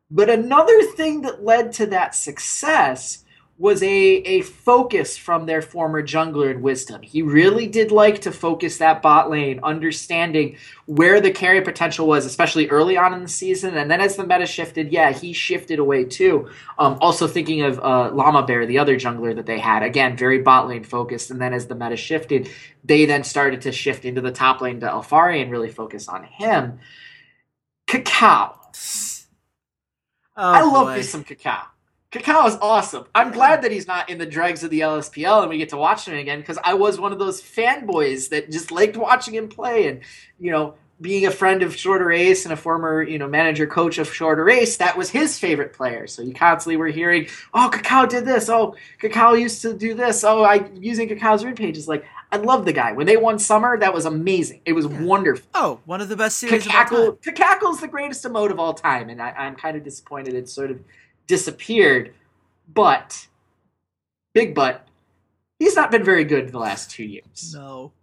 But 0.10 0.28
another 0.28 0.82
thing 0.82 1.22
that 1.22 1.44
led 1.44 1.72
to 1.74 1.86
that 1.88 2.16
success 2.16 3.26
was 3.60 3.84
a, 3.84 3.88
a 3.88 4.42
focus 4.42 5.18
from 5.18 5.46
their 5.46 5.62
former 5.62 6.02
jungler 6.02 6.50
in 6.50 6.62
Wisdom. 6.62 7.02
He 7.02 7.22
really 7.22 7.68
did 7.68 7.92
like 7.92 8.22
to 8.22 8.32
focus 8.32 8.78
that 8.78 9.02
bot 9.02 9.30
lane, 9.30 9.60
understanding 9.62 10.56
where 10.86 11.20
the 11.20 11.30
carry 11.30 11.60
potential 11.60 12.08
was, 12.08 12.26
especially 12.26 12.70
early 12.70 12.96
on 12.96 13.14
in 13.14 13.22
the 13.22 13.28
season. 13.28 13.76
And 13.76 13.92
then 13.92 14.00
as 14.00 14.16
the 14.16 14.26
meta 14.26 14.46
shifted, 14.46 14.94
yeah, 14.94 15.12
he 15.12 15.34
shifted 15.34 15.78
away 15.78 16.06
too. 16.06 16.50
Um, 16.78 16.98
also 17.02 17.28
thinking 17.28 17.62
of 17.64 17.80
uh, 17.80 18.12
Lamabear, 18.14 18.66
the 18.66 18.80
other 18.80 18.96
jungler 18.96 19.36
that 19.36 19.46
they 19.46 19.60
had, 19.60 19.84
again, 19.84 20.16
very 20.16 20.40
bot 20.40 20.70
lane 20.70 20.86
focused. 20.86 21.30
And 21.30 21.42
then 21.42 21.54
as 21.54 21.68
the 21.68 21.76
meta 21.76 21.98
shifted, 21.98 22.50
they 22.86 23.06
then 23.06 23.26
started 23.26 23.62
to 23.64 23.74
shift 23.74 24.06
into 24.06 24.22
the 24.22 24.32
top 24.32 24.62
lane 24.62 24.80
to 24.80 24.88
Alphari 24.88 25.42
and 25.42 25.52
really 25.52 25.70
focus 25.70 26.08
on 26.08 26.24
him. 26.24 26.80
KaKAO. 27.90 28.56
Oh, 30.38 30.54
I 30.54 30.62
love 30.62 30.88
boy. 30.88 30.96
me 30.96 31.02
some 31.02 31.26
KaKAO. 31.26 31.66
KaKAO 32.12 32.48
is 32.48 32.58
awesome. 32.60 33.06
I'm 33.14 33.32
glad 33.32 33.62
that 33.62 33.72
he's 33.72 33.86
not 33.86 34.10
in 34.10 34.18
the 34.18 34.26
dregs 34.26 34.64
of 34.64 34.72
the 34.72 34.80
LSPL 34.80 35.42
and 35.42 35.50
we 35.50 35.60
get 35.60 35.70
to 35.70 35.78
watch 35.78 36.08
him 36.08 36.18
again 36.18 36.40
because 36.40 36.58
I 36.64 36.74
was 36.74 37.00
one 37.00 37.12
of 37.12 37.20
those 37.20 37.40
fanboys 37.40 38.30
that 38.30 38.50
just 38.50 38.72
liked 38.72 38.98
watching 38.98 39.36
him 39.36 39.48
play 39.48 39.88
and 39.88 40.02
you 40.40 40.52
know 40.52 40.74
being 41.02 41.28
a 41.28 41.32
friend 41.32 41.62
of 41.62 41.76
Shorter 41.76 42.12
Ace 42.12 42.46
and 42.46 42.52
a 42.52 42.58
former 42.58 43.04
you 43.04 43.20
know 43.20 43.28
manager 43.28 43.68
coach 43.68 44.00
of 44.00 44.12
Shorter 44.12 44.50
Ace, 44.50 44.78
that 44.78 44.98
was 44.98 45.12
his 45.12 45.38
favorite 45.38 45.72
player. 45.72 46.08
So 46.08 46.24
you 46.24 46.34
constantly 46.34 46.78
were 46.78 46.88
hearing, 46.88 47.28
"Oh, 47.54 47.70
KaKAO 47.72 48.10
did 48.10 48.26
this. 48.26 48.50
Oh, 48.50 48.76
KaKAO 49.02 49.40
used 49.40 49.62
to 49.62 49.74
do 49.74 49.94
this. 49.94 50.24
Oh, 50.24 50.44
I 50.44 50.68
using 50.76 51.08
KaKAO's 51.08 51.46
rune 51.46 51.56
pages." 51.56 51.88
Like 51.88 52.06
I 52.32 52.38
love 52.38 52.66
the 52.66 52.74
guy. 52.74 52.92
When 52.92 53.06
they 53.06 53.18
won 53.18 53.40
Summer, 53.40 53.78
that 53.78 53.94
was 53.94 54.06
amazing. 54.06 54.62
It 54.66 54.74
was 54.74 54.88
yeah. 54.88 55.02
wonderful. 55.02 55.48
Oh, 55.54 55.80
one 55.86 56.02
of 56.02 56.10
the 56.10 56.18
best 56.18 56.38
series. 56.38 56.66
Cacackle, 56.66 57.18
Cacackle's 57.22 57.80
the 57.80 57.88
greatest 57.88 58.26
emote 58.26 58.52
of 58.52 58.60
all 58.60 58.74
time, 58.74 59.10
and 59.10 59.22
I, 59.22 59.30
I'm 59.32 59.56
kind 59.56 59.78
of 59.78 59.84
disappointed 59.84 60.34
it's 60.34 60.52
sort 60.52 60.72
of 60.72 60.80
disappeared. 61.30 62.14
But 62.68 63.28
big 64.34 64.54
but, 64.54 64.86
he's 65.60 65.76
not 65.76 65.92
been 65.92 66.04
very 66.04 66.26
good 66.26 66.52
the 66.52 66.60
last 66.60 66.92
two 66.92 67.06
years. 67.06 67.54
No. 67.56 67.94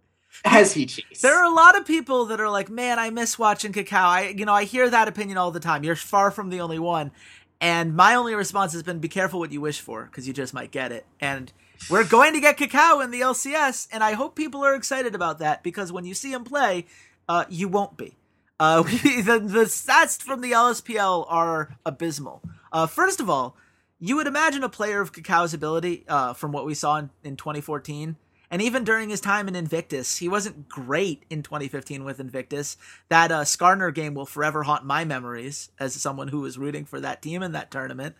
Has 0.45 0.73
he, 0.73 0.85
Chase? 0.85 1.21
There 1.21 1.35
are 1.35 1.51
a 1.51 1.53
lot 1.53 1.77
of 1.77 1.85
people 1.85 2.25
that 2.25 2.39
are 2.39 2.49
like, 2.49 2.69
man, 2.69 2.99
I 2.99 3.09
miss 3.09 3.37
watching 3.37 3.73
KaKAO. 3.73 3.93
I, 3.93 4.27
you 4.29 4.45
know, 4.45 4.53
I 4.53 4.63
hear 4.63 4.89
that 4.89 5.07
opinion 5.07 5.37
all 5.37 5.51
the 5.51 5.59
time. 5.59 5.83
You're 5.83 5.95
far 5.95 6.31
from 6.31 6.49
the 6.49 6.61
only 6.61 6.79
one. 6.79 7.11
And 7.59 7.95
my 7.95 8.15
only 8.15 8.35
response 8.35 8.73
has 8.73 8.83
been, 8.83 8.99
be 8.99 9.07
careful 9.07 9.39
what 9.39 9.51
you 9.51 9.61
wish 9.61 9.79
for, 9.81 10.05
because 10.05 10.27
you 10.27 10.33
just 10.33 10.53
might 10.53 10.69
get 10.69 10.91
it. 10.91 11.05
And 11.19 11.51
we're 11.89 12.05
going 12.05 12.33
to 12.33 12.39
get 12.39 12.57
KaKAO 12.57 13.03
in 13.03 13.09
the 13.09 13.21
LCS, 13.21 13.87
and 13.91 14.03
I 14.03 14.13
hope 14.13 14.35
people 14.35 14.63
are 14.63 14.75
excited 14.75 15.15
about 15.15 15.39
that, 15.39 15.63
because 15.63 15.91
when 15.91 16.05
you 16.05 16.13
see 16.13 16.31
him 16.31 16.43
play, 16.43 16.85
uh, 17.27 17.45
you 17.49 17.67
won't 17.67 17.97
be. 17.97 18.15
Uh, 18.59 18.83
we, 19.03 19.21
the, 19.21 19.39
the 19.39 19.65
stats 19.65 20.21
from 20.21 20.41
the 20.41 20.51
LSPL 20.51 21.25
are 21.27 21.75
abysmal. 21.83 22.43
Uh, 22.71 22.87
first 22.87 23.19
of 23.19 23.29
all, 23.29 23.55
you 23.99 24.15
would 24.15 24.27
imagine 24.27 24.63
a 24.63 24.69
player 24.69 25.01
of 25.01 25.11
KaKAO's 25.11 25.53
ability, 25.53 26.05
uh, 26.07 26.33
from 26.33 26.51
what 26.51 26.65
we 26.65 26.73
saw 26.73 26.97
in, 26.97 27.09
in 27.23 27.35
2014, 27.35 28.15
and 28.49 28.61
even 28.61 28.83
during 28.83 29.09
his 29.09 29.19
time 29.19 29.47
in 29.47 29.55
Invictus, 29.55 30.17
he 30.17 30.29
wasn't 30.29 30.69
great 30.69 31.23
in 31.29 31.43
2015 31.43 32.03
with 32.03 32.19
Invictus. 32.19 32.77
That 33.09 33.31
uh, 33.31 33.41
Skarner 33.41 33.93
game 33.93 34.13
will 34.13 34.25
forever 34.25 34.63
haunt 34.63 34.85
my 34.85 35.03
memories 35.03 35.69
as 35.79 35.93
someone 35.95 36.29
who 36.29 36.41
was 36.41 36.57
rooting 36.57 36.85
for 36.85 37.01
that 37.01 37.21
team 37.21 37.43
in 37.43 37.51
that 37.51 37.71
tournament. 37.71 38.15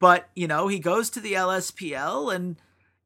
But, 0.00 0.28
you 0.34 0.48
know, 0.48 0.66
he 0.68 0.78
goes 0.78 1.10
to 1.10 1.20
the 1.20 1.34
LSPL, 1.34 2.34
and 2.34 2.56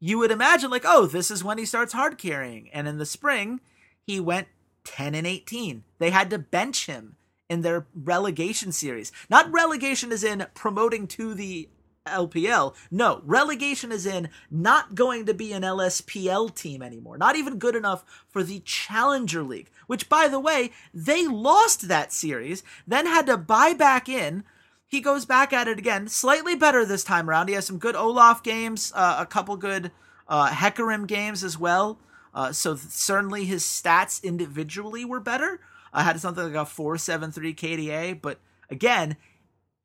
you 0.01 0.19
would 0.19 0.31
imagine, 0.31 0.71
like, 0.71 0.85
oh, 0.87 1.07
this 1.07 1.31
is 1.31 1.45
when 1.45 1.59
he 1.59 1.67
starts 1.67 1.93
hard 1.93 2.17
carrying. 2.17 2.71
And 2.73 2.89
in 2.89 2.99
the 2.99 3.07
spring, 3.07 3.61
he 4.07 4.19
went 4.19 4.49
10 4.85 5.15
and 5.15 5.27
18. 5.27 5.85
They 5.99 6.11
had 6.11 6.31
to 6.31 6.39
bench 6.39 6.87
him 6.87 7.17
in 7.52 7.61
their 7.61 7.87
relegation 7.94 8.73
series. 8.73 9.12
Not 9.28 9.52
relegation 9.52 10.11
as 10.11 10.25
in 10.25 10.47
promoting 10.54 11.06
to 11.09 11.35
the 11.35 11.68
LPL. 12.06 12.75
No, 12.90 13.21
relegation 13.25 13.92
is 13.92 14.06
in 14.06 14.30
not 14.50 14.94
going 14.94 15.26
to 15.26 15.35
be 15.35 15.52
an 15.52 15.62
LSPL 15.62 16.54
team 16.54 16.82
anymore. 16.82 17.18
Not 17.18 17.37
even 17.37 17.59
good 17.59 17.76
enough 17.76 18.04
for 18.28 18.42
the 18.42 18.61
Challenger 18.61 19.42
League, 19.42 19.71
which, 19.87 20.09
by 20.09 20.28
the 20.28 20.40
way, 20.40 20.73
they 20.92 21.26
lost 21.26 21.88
that 21.88 22.12
series, 22.12 22.62
then 22.87 23.06
had 23.06 23.26
to 23.26 23.37
buy 23.37 23.75
back 23.75 24.09
in. 24.09 24.44
He 24.87 25.00
goes 25.00 25.25
back 25.25 25.52
at 25.52 25.68
it 25.68 25.78
again, 25.78 26.09
slightly 26.09 26.56
better 26.56 26.85
this 26.85 27.04
time 27.04 27.28
around. 27.28 27.49
He 27.49 27.54
has 27.54 27.66
some 27.66 27.78
good 27.78 27.97
Olaf 27.97 28.42
games, 28.42 28.92
uh, 28.94 29.16
a 29.18 29.26
couple 29.26 29.56
good 29.56 29.92
uh, 30.28 30.49
Hecarim 30.49 31.06
games 31.06 31.44
as 31.44 31.59
well. 31.59 31.99
Uh, 32.35 32.50
so 32.50 32.76
certainly 32.76 33.44
his 33.44 33.62
stats 33.62 34.23
individually 34.23 35.04
were 35.04 35.21
better. 35.21 35.61
I 35.93 36.03
had 36.03 36.21
something 36.21 36.45
like 36.45 36.55
a 36.55 36.65
473 36.65 37.55
KDA, 37.55 38.21
but 38.21 38.39
again, 38.71 39.17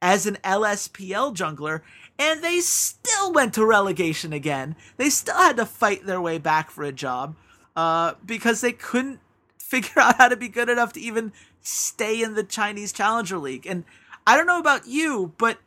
as 0.02 0.26
an 0.26 0.38
LSPL 0.44 1.36
jungler, 1.36 1.82
and 2.20 2.44
they 2.44 2.60
still 2.60 3.34
went 3.34 3.54
to 3.56 3.66
relegation 3.66 4.32
again. 4.34 4.76
They 4.98 5.10
still 5.10 5.38
had 5.38 5.58
to 5.58 5.66
fight 5.66 6.06
their 6.06 6.22
way 6.22 6.38
back 6.38 6.70
for 6.70 6.84
a 6.84 6.92
job 6.92 7.36
uh, 7.76 8.14
because 8.26 8.62
they 8.62 8.72
couldn't 8.72 9.20
figure 9.60 10.02
out 10.02 10.18
how 10.18 10.30
to 10.30 10.38
be 10.38 10.48
good 10.48 10.70
enough 10.70 10.94
to 10.94 11.00
even 11.02 11.34
stay 11.62 12.22
in 12.22 12.36
the 12.36 12.44
Chinese 12.44 12.94
Challenger 12.94 13.38
League. 13.38 13.68
And 13.68 13.84
I 14.26 14.38
don't 14.38 14.48
know 14.48 14.60
about 14.60 14.88
you, 14.88 15.34
but 15.38 15.60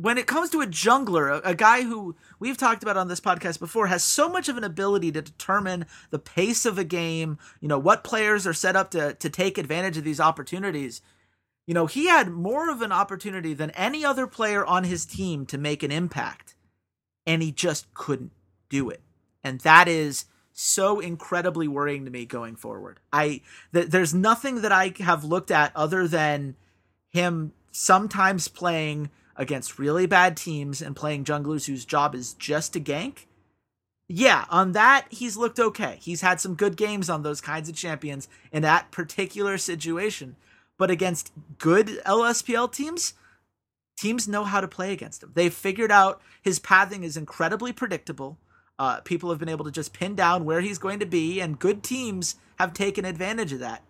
when 0.00 0.18
it 0.18 0.26
comes 0.26 0.50
to 0.50 0.60
a 0.60 0.66
jungler, 0.66 1.30
a, 1.30 1.50
a, 1.50 1.54
guy 1.54 1.82
who 1.82 2.14
we've 2.38 2.56
talked 2.56 2.82
about 2.82 2.96
on 2.96 3.08
this 3.08 3.20
podcast 3.20 3.58
before 3.58 3.88
has 3.88 4.02
so 4.02 4.28
much 4.28 4.48
of 4.48 4.56
an 4.56 4.64
ability 4.64 5.12
to 5.12 5.22
determine 5.22 5.86
the 6.10 6.18
pace 6.18 6.64
of 6.64 6.78
a 6.78 6.84
game, 6.84 7.38
you 7.60 7.68
know, 7.68 7.78
what 7.78 8.04
players 8.04 8.46
are 8.46 8.54
set 8.54 8.76
up 8.76 8.90
to, 8.90 9.14
to 9.14 9.28
take 9.28 9.58
advantage 9.58 9.96
of 9.96 10.04
these 10.04 10.20
opportunities 10.20 11.02
you 11.70 11.74
know, 11.74 11.86
he 11.86 12.06
had 12.06 12.32
more 12.32 12.68
of 12.68 12.82
an 12.82 12.90
opportunity 12.90 13.54
than 13.54 13.70
any 13.70 14.04
other 14.04 14.26
player 14.26 14.66
on 14.66 14.82
his 14.82 15.06
team 15.06 15.46
to 15.46 15.56
make 15.56 15.84
an 15.84 15.92
impact, 15.92 16.56
and 17.24 17.42
he 17.42 17.52
just 17.52 17.94
couldn't 17.94 18.32
do 18.68 18.90
it. 18.90 19.02
And 19.44 19.60
that 19.60 19.86
is 19.86 20.24
so 20.52 20.98
incredibly 20.98 21.68
worrying 21.68 22.04
to 22.06 22.10
me 22.10 22.26
going 22.26 22.56
forward. 22.56 22.98
I 23.12 23.42
th- 23.72 23.86
there's 23.86 24.12
nothing 24.12 24.62
that 24.62 24.72
I 24.72 24.94
have 24.98 25.22
looked 25.22 25.52
at 25.52 25.70
other 25.76 26.08
than 26.08 26.56
him 27.08 27.52
sometimes 27.70 28.48
playing 28.48 29.10
against 29.40 29.80
really 29.80 30.06
bad 30.06 30.36
teams 30.36 30.80
and 30.80 30.94
playing 30.94 31.24
junglers 31.24 31.66
whose 31.66 31.84
job 31.84 32.14
is 32.14 32.34
just 32.34 32.72
to 32.74 32.80
gank. 32.80 33.26
Yeah, 34.06 34.44
on 34.50 34.72
that 34.72 35.06
he's 35.10 35.36
looked 35.36 35.58
okay. 35.58 35.98
He's 36.00 36.20
had 36.20 36.40
some 36.40 36.54
good 36.54 36.76
games 36.76 37.10
on 37.10 37.24
those 37.24 37.40
kinds 37.40 37.68
of 37.68 37.74
champions 37.74 38.28
in 38.52 38.62
that 38.62 38.92
particular 38.92 39.58
situation 39.58 40.36
but 40.80 40.90
against 40.90 41.30
good 41.58 42.00
LSPL 42.06 42.72
teams, 42.72 43.12
teams 43.98 44.26
know 44.26 44.44
how 44.44 44.62
to 44.62 44.66
play 44.66 44.94
against 44.94 45.22
him. 45.22 45.30
They've 45.34 45.52
figured 45.52 45.92
out 45.92 46.22
his 46.40 46.58
pathing 46.58 47.04
is 47.04 47.18
incredibly 47.18 47.70
predictable. 47.70 48.38
Uh, 48.78 49.02
people 49.02 49.28
have 49.28 49.38
been 49.38 49.50
able 49.50 49.66
to 49.66 49.70
just 49.70 49.92
pin 49.92 50.14
down 50.14 50.46
where 50.46 50.62
he's 50.62 50.78
going 50.78 50.98
to 50.98 51.04
be, 51.04 51.38
and 51.38 51.58
good 51.58 51.82
teams 51.82 52.36
have 52.58 52.72
taken 52.72 53.04
advantage 53.04 53.52
of 53.52 53.58
that. 53.58 53.82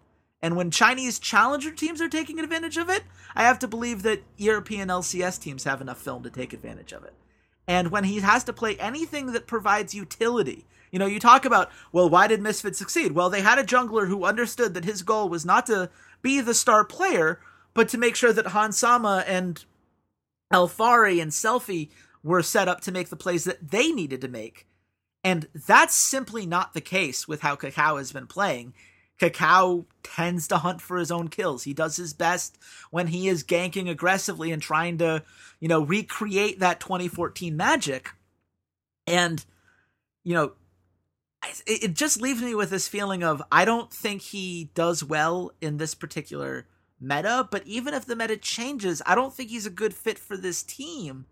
And 0.42 0.56
when 0.56 0.70
Chinese 0.70 1.18
challenger 1.18 1.70
teams 1.70 2.00
are 2.00 2.08
taking 2.08 2.38
advantage 2.38 2.76
of 2.76 2.88
it, 2.88 3.04
I 3.34 3.42
have 3.42 3.58
to 3.60 3.68
believe 3.68 4.02
that 4.02 4.22
European 4.36 4.88
LCS 4.88 5.40
teams 5.40 5.64
have 5.64 5.80
enough 5.80 6.00
film 6.00 6.22
to 6.22 6.30
take 6.30 6.52
advantage 6.52 6.92
of 6.92 7.04
it. 7.04 7.14
And 7.66 7.90
when 7.90 8.04
he 8.04 8.20
has 8.20 8.42
to 8.44 8.52
play 8.52 8.76
anything 8.76 9.32
that 9.32 9.46
provides 9.46 9.94
utility, 9.94 10.64
you 10.90 10.98
know, 10.98 11.06
you 11.06 11.20
talk 11.20 11.44
about, 11.44 11.70
well, 11.92 12.08
why 12.08 12.26
did 12.26 12.40
Misfit 12.40 12.74
succeed? 12.74 13.12
Well, 13.12 13.30
they 13.30 13.42
had 13.42 13.58
a 13.58 13.64
jungler 13.64 14.08
who 14.08 14.24
understood 14.24 14.74
that 14.74 14.84
his 14.84 15.02
goal 15.02 15.28
was 15.28 15.44
not 15.44 15.66
to 15.66 15.90
be 16.22 16.40
the 16.40 16.54
star 16.54 16.84
player, 16.84 17.40
but 17.74 17.88
to 17.90 17.98
make 17.98 18.16
sure 18.16 18.32
that 18.32 18.46
Hansama 18.46 19.24
and 19.26 19.64
Alphari 20.52 21.22
and 21.22 21.30
Selfie 21.30 21.90
were 22.22 22.42
set 22.42 22.66
up 22.66 22.80
to 22.82 22.92
make 22.92 23.08
the 23.08 23.16
plays 23.16 23.44
that 23.44 23.70
they 23.70 23.92
needed 23.92 24.20
to 24.22 24.28
make. 24.28 24.66
And 25.22 25.48
that's 25.54 25.94
simply 25.94 26.46
not 26.46 26.74
the 26.74 26.80
case 26.80 27.28
with 27.28 27.42
how 27.42 27.54
KaKAO 27.54 27.98
has 27.98 28.12
been 28.12 28.26
playing. 28.26 28.74
KaKAO 29.20 29.84
tends 30.02 30.48
to 30.48 30.58
hunt 30.58 30.80
for 30.80 30.96
his 30.96 31.10
own 31.10 31.28
kills. 31.28 31.64
He 31.64 31.74
does 31.74 31.96
his 31.96 32.14
best 32.14 32.56
when 32.90 33.08
he 33.08 33.28
is 33.28 33.44
ganking 33.44 33.88
aggressively 33.88 34.50
and 34.50 34.62
trying 34.62 34.98
to, 34.98 35.22
you 35.60 35.68
know, 35.68 35.82
recreate 35.82 36.60
that 36.60 36.80
2014 36.80 37.56
magic. 37.56 38.10
And, 39.06 39.44
you 40.24 40.34
know, 40.34 40.52
it 41.66 41.94
just 41.94 42.20
leaves 42.20 42.42
me 42.42 42.54
with 42.54 42.70
this 42.70 42.88
feeling 42.88 43.22
of 43.22 43.42
I 43.50 43.64
don't 43.64 43.92
think 43.92 44.22
he 44.22 44.70
does 44.74 45.04
well 45.04 45.52
in 45.60 45.76
this 45.76 45.94
particular 45.94 46.66
meta, 47.00 47.48
but 47.50 47.66
even 47.66 47.94
if 47.94 48.04
the 48.06 48.16
meta 48.16 48.36
changes, 48.36 49.00
I 49.06 49.14
don't 49.14 49.34
think 49.34 49.50
he's 49.50 49.66
a 49.66 49.70
good 49.70 49.94
fit 49.94 50.18
for 50.18 50.36
this 50.36 50.62
team. 50.62 51.26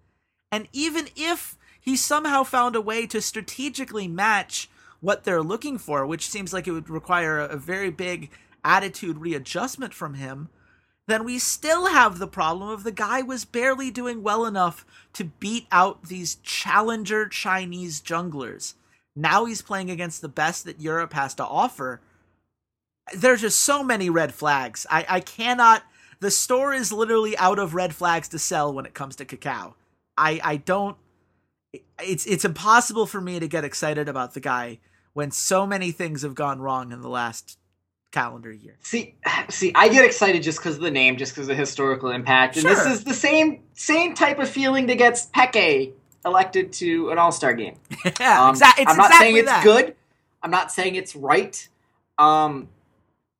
And 0.51 0.67
even 0.73 1.09
if 1.15 1.57
he 1.81 1.97
somehow 1.97 2.43
found 2.43 2.75
a 2.75 2.81
way 2.81 3.07
to 3.07 3.21
strategically 3.21 4.09
match 4.09 4.69
what 5.01 5.25
they're 5.25 5.43
looking 5.43 5.79
for, 5.79 6.07
which 6.07 6.29
seems 6.29 6.53
like 6.53 6.67
it 6.67 6.73
would 6.73 6.91
require 6.91 7.39
a 7.39 7.57
very 7.57 7.91
big 7.91 8.31
attitude 8.65 9.19
readjustment 9.19 9.95
from 9.95 10.15
him, 10.15 10.49
then 11.07 11.25
we 11.25 11.39
still 11.39 11.87
have 11.87 12.19
the 12.19 12.27
problem 12.27 12.69
of 12.69 12.85
the 12.85 12.93
guy 12.93 13.23
was 13.23 13.47
barely 13.47 13.91
doing 13.91 14.23
well 14.23 14.45
enough 14.45 14.85
to 15.15 15.25
beat 15.25 15.67
out 15.73 16.05
these 16.05 16.37
challenger 16.37 17.27
Chinese 17.27 18.01
junglers. 18.03 18.75
Now 19.17 19.47
he's 19.47 19.63
playing 19.63 19.91
against 19.91 20.21
the 20.21 20.29
best 20.29 20.65
that 20.65 20.83
Europe 20.83 21.15
has 21.15 21.35
to 21.37 21.45
offer. 21.47 22.03
There's 23.15 23.41
just 23.41 23.61
so 23.61 23.83
many 23.83 24.11
red 24.11 24.35
flags. 24.35 24.87
I, 24.91 25.07
I 25.09 25.21
cannot. 25.21 25.83
The 26.21 26.31
store 26.31 26.75
is 26.75 26.93
literally 26.93 27.37
out 27.39 27.59
of 27.59 27.75
red 27.75 27.95
flags 27.95 28.29
to 28.29 28.39
sell 28.39 28.73
when 28.73 28.85
it 28.85 28.93
comes 28.93 29.17
to 29.17 29.25
KaKAO. 29.25 29.75
I, 30.19 30.41
I 30.45 30.57
don't. 30.57 30.97
It's 32.03 32.27
it's 32.27 32.45
impossible 32.45 33.07
for 33.07 33.21
me 33.21 33.41
to 33.41 33.49
get 33.49 33.65
excited 33.65 34.09
about 34.09 34.35
the 34.35 34.41
guy 34.41 34.79
when 35.19 35.33
so 35.33 35.67
many 35.67 35.91
things 35.91 36.23
have 36.23 36.37
gone 36.37 36.61
wrong 36.61 36.93
in 36.93 37.01
the 37.01 37.09
last 37.09 37.59
calendar 38.13 38.53
year. 38.53 38.77
See, 38.83 39.17
see, 39.49 39.73
I 39.75 39.89
get 39.89 40.05
excited 40.05 40.45
just 40.45 40.61
because 40.61 40.77
of 40.77 40.81
the 40.83 40.93
name, 40.93 41.17
just 41.17 41.33
because 41.33 41.47
of 41.49 41.57
the 41.57 41.61
historical 41.61 42.11
impact, 42.11 42.55
and 42.55 42.63
Sure. 42.63 42.73
this 42.73 42.87
is 42.87 43.03
the 43.03 43.13
same 43.15 43.65
same 43.75 44.15
type 44.15 44.39
of 44.39 44.49
feeling 44.49 44.87
that 44.87 44.97
gets 44.97 45.27
Peke 45.27 45.93
elected 46.25 46.73
to 46.75 47.11
an 47.11 47.19
All 47.19 47.33
Star 47.33 47.53
game. 47.53 47.75
yeah, 48.21 48.45
Um, 48.49 48.55
exa- 48.55 48.73
I'm 48.87 48.97
not 48.97 49.07
exactly 49.07 49.19
saying 49.19 49.37
it's 49.39 49.47
that. 49.49 49.65
good. 49.65 49.97
I'm 50.41 50.53
not 50.53 50.71
saying 50.71 50.95
it's 50.95 51.17
right. 51.17 51.69
Um, 52.17 52.69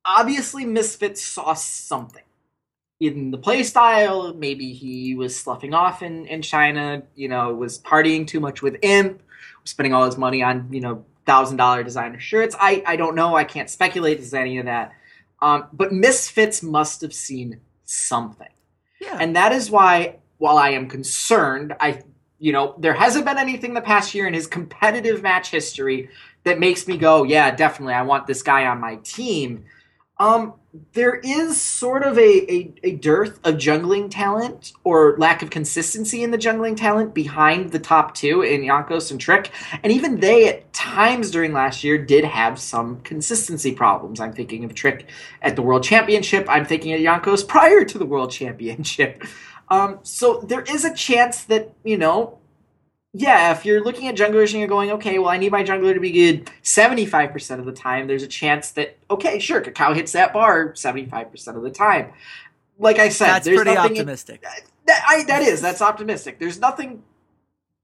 obviously, 0.03 0.65
Misfits 0.65 1.23
saw 1.23 1.53
something 1.53 2.23
in 2.99 3.31
the 3.31 3.37
play 3.37 3.63
style. 3.63 4.33
Maybe 4.33 4.73
he 4.73 5.15
was 5.15 5.33
sloughing 5.39 5.73
off 5.73 6.01
in, 6.03 6.25
in 6.25 6.41
China. 6.41 7.03
You 7.15 7.29
know, 7.29 7.53
was 7.53 7.79
partying 7.79 8.27
too 8.27 8.41
much 8.41 8.61
with 8.61 8.75
Imp, 8.81 9.21
spending 9.63 9.93
all 9.93 10.05
his 10.05 10.17
money 10.17 10.43
on 10.43 10.67
you 10.73 10.81
know 10.81 11.05
thousand 11.29 11.57
dollar 11.57 11.83
designer 11.83 12.19
shirts. 12.19 12.55
I 12.59 12.83
I 12.85 12.95
don't 13.01 13.15
know. 13.15 13.35
I 13.35 13.43
can't 13.43 13.69
speculate 13.69 14.19
as 14.19 14.33
any 14.33 14.57
of 14.57 14.65
that. 14.65 14.87
Um, 15.41 15.67
but 15.71 15.91
Misfits 15.91 16.61
must 16.61 17.01
have 17.01 17.13
seen 17.13 17.61
something. 17.85 18.53
Yeah. 18.99 19.17
And 19.19 19.35
that 19.35 19.51
is 19.51 19.71
why, 19.71 20.17
while 20.37 20.57
I 20.57 20.71
am 20.71 20.87
concerned, 20.87 21.73
I, 21.79 22.01
you 22.39 22.51
know, 22.51 22.75
there 22.77 22.93
hasn't 22.93 23.25
been 23.25 23.37
anything 23.37 23.73
the 23.73 23.81
past 23.81 24.13
year 24.13 24.27
in 24.27 24.33
his 24.33 24.47
competitive 24.47 25.21
match 25.21 25.49
history 25.49 26.09
that 26.43 26.59
makes 26.59 26.87
me 26.87 26.97
go, 26.97 27.23
yeah, 27.23 27.55
definitely, 27.55 27.93
I 27.93 28.01
want 28.01 28.27
this 28.27 28.43
guy 28.43 28.65
on 28.65 28.79
my 28.79 28.95
team. 29.03 29.65
Um, 30.19 30.53
there 30.93 31.15
is 31.15 31.59
sort 31.59 32.03
of 32.03 32.17
a, 32.17 32.51
a, 32.53 32.73
a 32.83 32.91
dearth 32.97 33.39
of 33.43 33.55
jungling 33.55 34.11
talent 34.11 34.73
or 34.83 35.15
lack 35.17 35.41
of 35.41 35.49
consistency 35.49 36.21
in 36.21 36.31
the 36.31 36.37
jungling 36.37 36.75
talent 36.77 37.13
behind 37.13 37.71
the 37.71 37.79
top 37.79 38.13
two 38.13 38.41
in 38.41 38.61
Jankos 38.61 39.09
and 39.11 39.19
Trick. 39.19 39.51
And 39.81 39.91
even 39.91 40.19
they, 40.19 40.47
at 40.47 40.71
times 40.73 41.31
during 41.31 41.53
last 41.53 41.83
year, 41.83 41.97
did 41.97 42.25
have 42.25 42.59
some 42.59 43.01
consistency 43.01 43.71
problems. 43.71 44.19
I'm 44.19 44.33
thinking 44.33 44.63
of 44.63 44.75
Trick 44.75 45.09
at 45.41 45.55
the 45.55 45.61
World 45.61 45.83
Championship. 45.83 46.45
I'm 46.49 46.65
thinking 46.65 46.93
of 46.93 46.99
Jankos 46.99 47.47
prior 47.47 47.83
to 47.85 47.97
the 47.97 48.05
World 48.05 48.31
Championship. 48.31 49.23
Um, 49.69 49.99
so 50.03 50.41
there 50.41 50.61
is 50.63 50.83
a 50.83 50.93
chance 50.93 51.43
that, 51.43 51.73
you 51.83 51.97
know, 51.97 52.38
yeah, 53.13 53.51
if 53.51 53.65
you're 53.65 53.83
looking 53.83 54.07
at 54.07 54.15
junglers 54.15 54.51
and 54.51 54.59
you're 54.59 54.67
going, 54.67 54.91
okay, 54.91 55.17
well, 55.17 55.29
I 55.29 55.37
need 55.37 55.51
my 55.51 55.63
jungler 55.63 55.93
to 55.93 55.99
be 55.99 56.11
good 56.11 56.51
75% 56.63 57.59
of 57.59 57.65
the 57.65 57.71
time, 57.71 58.07
there's 58.07 58.23
a 58.23 58.27
chance 58.27 58.71
that, 58.71 58.97
okay, 59.09 59.39
sure, 59.39 59.61
Kakao 59.61 59.95
hits 59.95 60.11
that 60.11 60.31
bar 60.31 60.73
75% 60.73 61.55
of 61.55 61.63
the 61.63 61.71
time. 61.71 62.13
Like 62.77 62.99
I 62.99 63.09
said, 63.09 63.27
That's 63.27 63.45
there's 63.45 63.57
pretty 63.57 63.73
nothing 63.73 63.91
optimistic. 63.93 64.41
that, 64.85 65.03
I, 65.07 65.23
that 65.25 65.41
is 65.41 65.61
that's 65.61 65.81
optimistic. 65.81 66.39
There's 66.39 66.59
nothing 66.59 67.03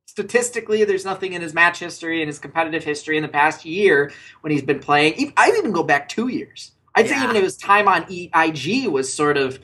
statistically. 0.05 0.85
There's 0.85 1.03
nothing 1.03 1.33
in 1.33 1.41
his 1.41 1.53
match 1.53 1.79
history 1.79 2.21
and 2.21 2.29
his 2.29 2.39
competitive 2.39 2.83
history 2.83 3.17
in 3.17 3.23
the 3.23 3.27
past 3.29 3.65
year 3.65 4.13
when 4.39 4.51
he's 4.51 4.61
been 4.61 4.79
playing. 4.79 5.33
I'd 5.35 5.55
even 5.57 5.73
go 5.73 5.83
back 5.83 6.07
two 6.07 6.29
years. 6.29 6.71
I'd 6.95 7.09
say 7.09 7.21
even 7.21 7.35
if 7.35 7.43
his 7.43 7.57
time 7.57 7.89
on 7.89 8.05
EIG 8.09 8.87
was 8.87 9.13
sort 9.13 9.35
of 9.35 9.59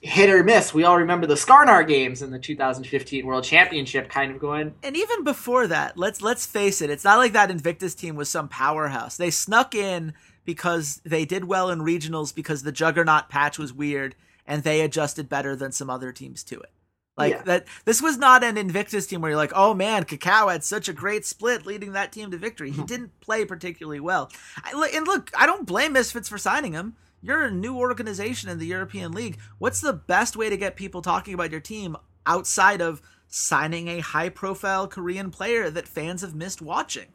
hit 0.00 0.30
or 0.30 0.44
miss. 0.44 0.72
We 0.72 0.84
all 0.84 0.98
remember 0.98 1.26
the 1.26 1.34
Skarner 1.34 1.86
games 1.86 2.22
in 2.22 2.30
the 2.30 2.38
2015 2.38 3.26
World 3.26 3.44
Championship, 3.44 4.08
kind 4.08 4.30
of 4.32 4.38
going. 4.38 4.74
and 4.82 4.96
even 4.96 5.24
before 5.24 5.66
that, 5.66 5.96
let's 5.96 6.22
let's 6.22 6.46
face 6.46 6.80
it, 6.80 6.90
it's 6.90 7.04
not 7.04 7.18
like 7.18 7.32
that 7.32 7.50
Invictus 7.50 7.94
team 7.94 8.16
was 8.16 8.28
some 8.28 8.48
powerhouse. 8.48 9.16
They 9.16 9.30
snuck 9.30 9.74
in 9.74 10.14
because 10.44 11.00
they 11.04 11.24
did 11.24 11.44
well 11.44 11.70
in 11.70 11.80
regionals 11.80 12.34
because 12.34 12.62
the 12.62 12.72
Juggernaut 12.72 13.28
patch 13.28 13.58
was 13.58 13.72
weird 13.72 14.14
and 14.46 14.62
they 14.62 14.80
adjusted 14.80 15.28
better 15.28 15.54
than 15.54 15.72
some 15.72 15.90
other 15.90 16.10
teams 16.10 16.42
to 16.44 16.58
it. 16.58 16.70
Like 17.18 17.34
Yeah. 17.34 17.42
that 17.42 17.66
this 17.84 18.00
was 18.00 18.16
not 18.16 18.44
an 18.44 18.56
Invictus 18.56 19.06
team 19.06 19.20
where 19.20 19.32
you're 19.32 19.36
like, 19.36 19.52
"Oh 19.54 19.74
man, 19.74 20.04
Kakao 20.04 20.50
had 20.50 20.62
such 20.62 20.88
a 20.88 20.92
great 20.92 21.26
split 21.26 21.66
leading 21.66 21.92
that 21.92 22.12
team 22.12 22.30
to 22.30 22.38
victory." 22.38 22.70
He 22.70 22.76
mm-hmm. 22.76 22.86
didn't 22.86 23.20
play 23.20 23.44
particularly 23.44 24.00
well. 24.00 24.30
I, 24.62 24.90
and 24.94 25.06
look, 25.06 25.30
I 25.36 25.44
don't 25.44 25.66
blame 25.66 25.92
Misfits 25.92 26.28
for 26.28 26.38
signing 26.38 26.72
him. 26.72 26.94
You're 27.20 27.44
a 27.44 27.50
new 27.50 27.76
organization 27.76 28.48
in 28.48 28.58
the 28.58 28.66
European 28.66 29.12
League. 29.12 29.38
What's 29.58 29.80
the 29.80 29.92
best 29.92 30.36
way 30.36 30.48
to 30.48 30.56
get 30.56 30.76
people 30.76 31.02
talking 31.02 31.34
about 31.34 31.50
your 31.50 31.60
team 31.60 31.96
outside 32.26 32.80
of 32.80 33.02
signing 33.26 33.88
a 33.88 34.00
high 34.00 34.28
profile 34.28 34.86
Korean 34.86 35.30
player 35.30 35.68
that 35.70 35.88
fans 35.88 36.22
have 36.22 36.34
missed 36.34 36.62
watching? 36.62 37.08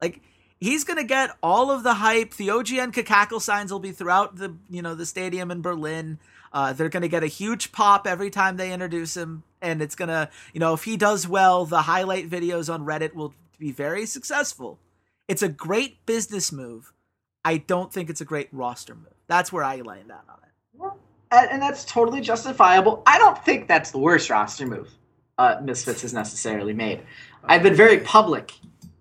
Like 0.00 0.20
he's 0.58 0.84
gonna 0.84 1.04
get 1.04 1.36
all 1.42 1.70
of 1.70 1.82
the 1.82 1.94
hype. 1.94 2.34
The 2.34 2.48
OGN 2.48 2.92
Kakakel 2.92 3.40
signs 3.40 3.72
will 3.72 3.80
be 3.80 3.92
throughout 3.92 4.36
the 4.36 4.56
you 4.68 4.82
know 4.82 4.94
the 4.94 5.06
stadium 5.06 5.50
in 5.50 5.62
Berlin. 5.62 6.18
Uh, 6.52 6.72
they're 6.74 6.90
gonna 6.90 7.08
get 7.08 7.24
a 7.24 7.28
huge 7.28 7.72
pop 7.72 8.06
every 8.06 8.30
time 8.30 8.56
they 8.56 8.72
introduce 8.72 9.16
him, 9.16 9.42
and 9.62 9.80
it's 9.80 9.94
gonna 9.94 10.30
you 10.52 10.60
know 10.60 10.74
if 10.74 10.84
he 10.84 10.98
does 10.98 11.26
well, 11.26 11.64
the 11.64 11.82
highlight 11.82 12.28
videos 12.28 12.72
on 12.72 12.84
Reddit 12.84 13.14
will 13.14 13.34
be 13.58 13.72
very 13.72 14.04
successful. 14.04 14.78
It's 15.28 15.42
a 15.42 15.48
great 15.48 16.04
business 16.04 16.52
move. 16.52 16.92
I 17.42 17.56
don't 17.56 17.92
think 17.92 18.10
it's 18.10 18.20
a 18.20 18.26
great 18.26 18.48
roster 18.52 18.94
move. 18.94 19.15
That's 19.28 19.52
where 19.52 19.64
I 19.64 19.80
land 19.80 20.08
down 20.08 20.20
on 20.28 20.38
it. 20.42 20.92
And, 21.32 21.50
and 21.50 21.62
that's 21.62 21.84
totally 21.84 22.20
justifiable. 22.20 23.02
I 23.06 23.18
don't 23.18 23.42
think 23.44 23.66
that's 23.66 23.90
the 23.90 23.98
worst 23.98 24.30
roster 24.30 24.66
move 24.66 24.90
uh, 25.38 25.60
Misfits 25.62 26.02
has 26.02 26.12
necessarily 26.12 26.72
made. 26.72 27.02
I've 27.44 27.62
been 27.62 27.74
very 27.74 27.98
public 27.98 28.52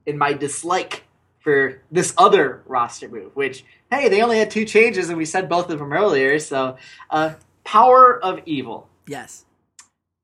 in 0.06 0.18
my 0.18 0.34
dislike 0.34 1.04
for 1.40 1.82
this 1.92 2.14
other 2.18 2.64
roster 2.66 3.08
move, 3.08 3.36
which, 3.36 3.64
hey, 3.92 4.10
they 4.10 4.22
only 4.22 4.38
had 4.38 4.52
two 4.52 4.66
changes, 4.66 5.10
and 5.10 5.18
we 5.18 5.26
said 5.26 5.48
both 5.48 5.70
of 5.70 5.80
them 5.80 5.94
earlier. 5.94 6.40
So, 6.40 6.78
uh, 7.10 7.34
Power 7.64 8.24
of 8.24 8.42
Evil. 8.46 8.90
Yes. 9.08 9.46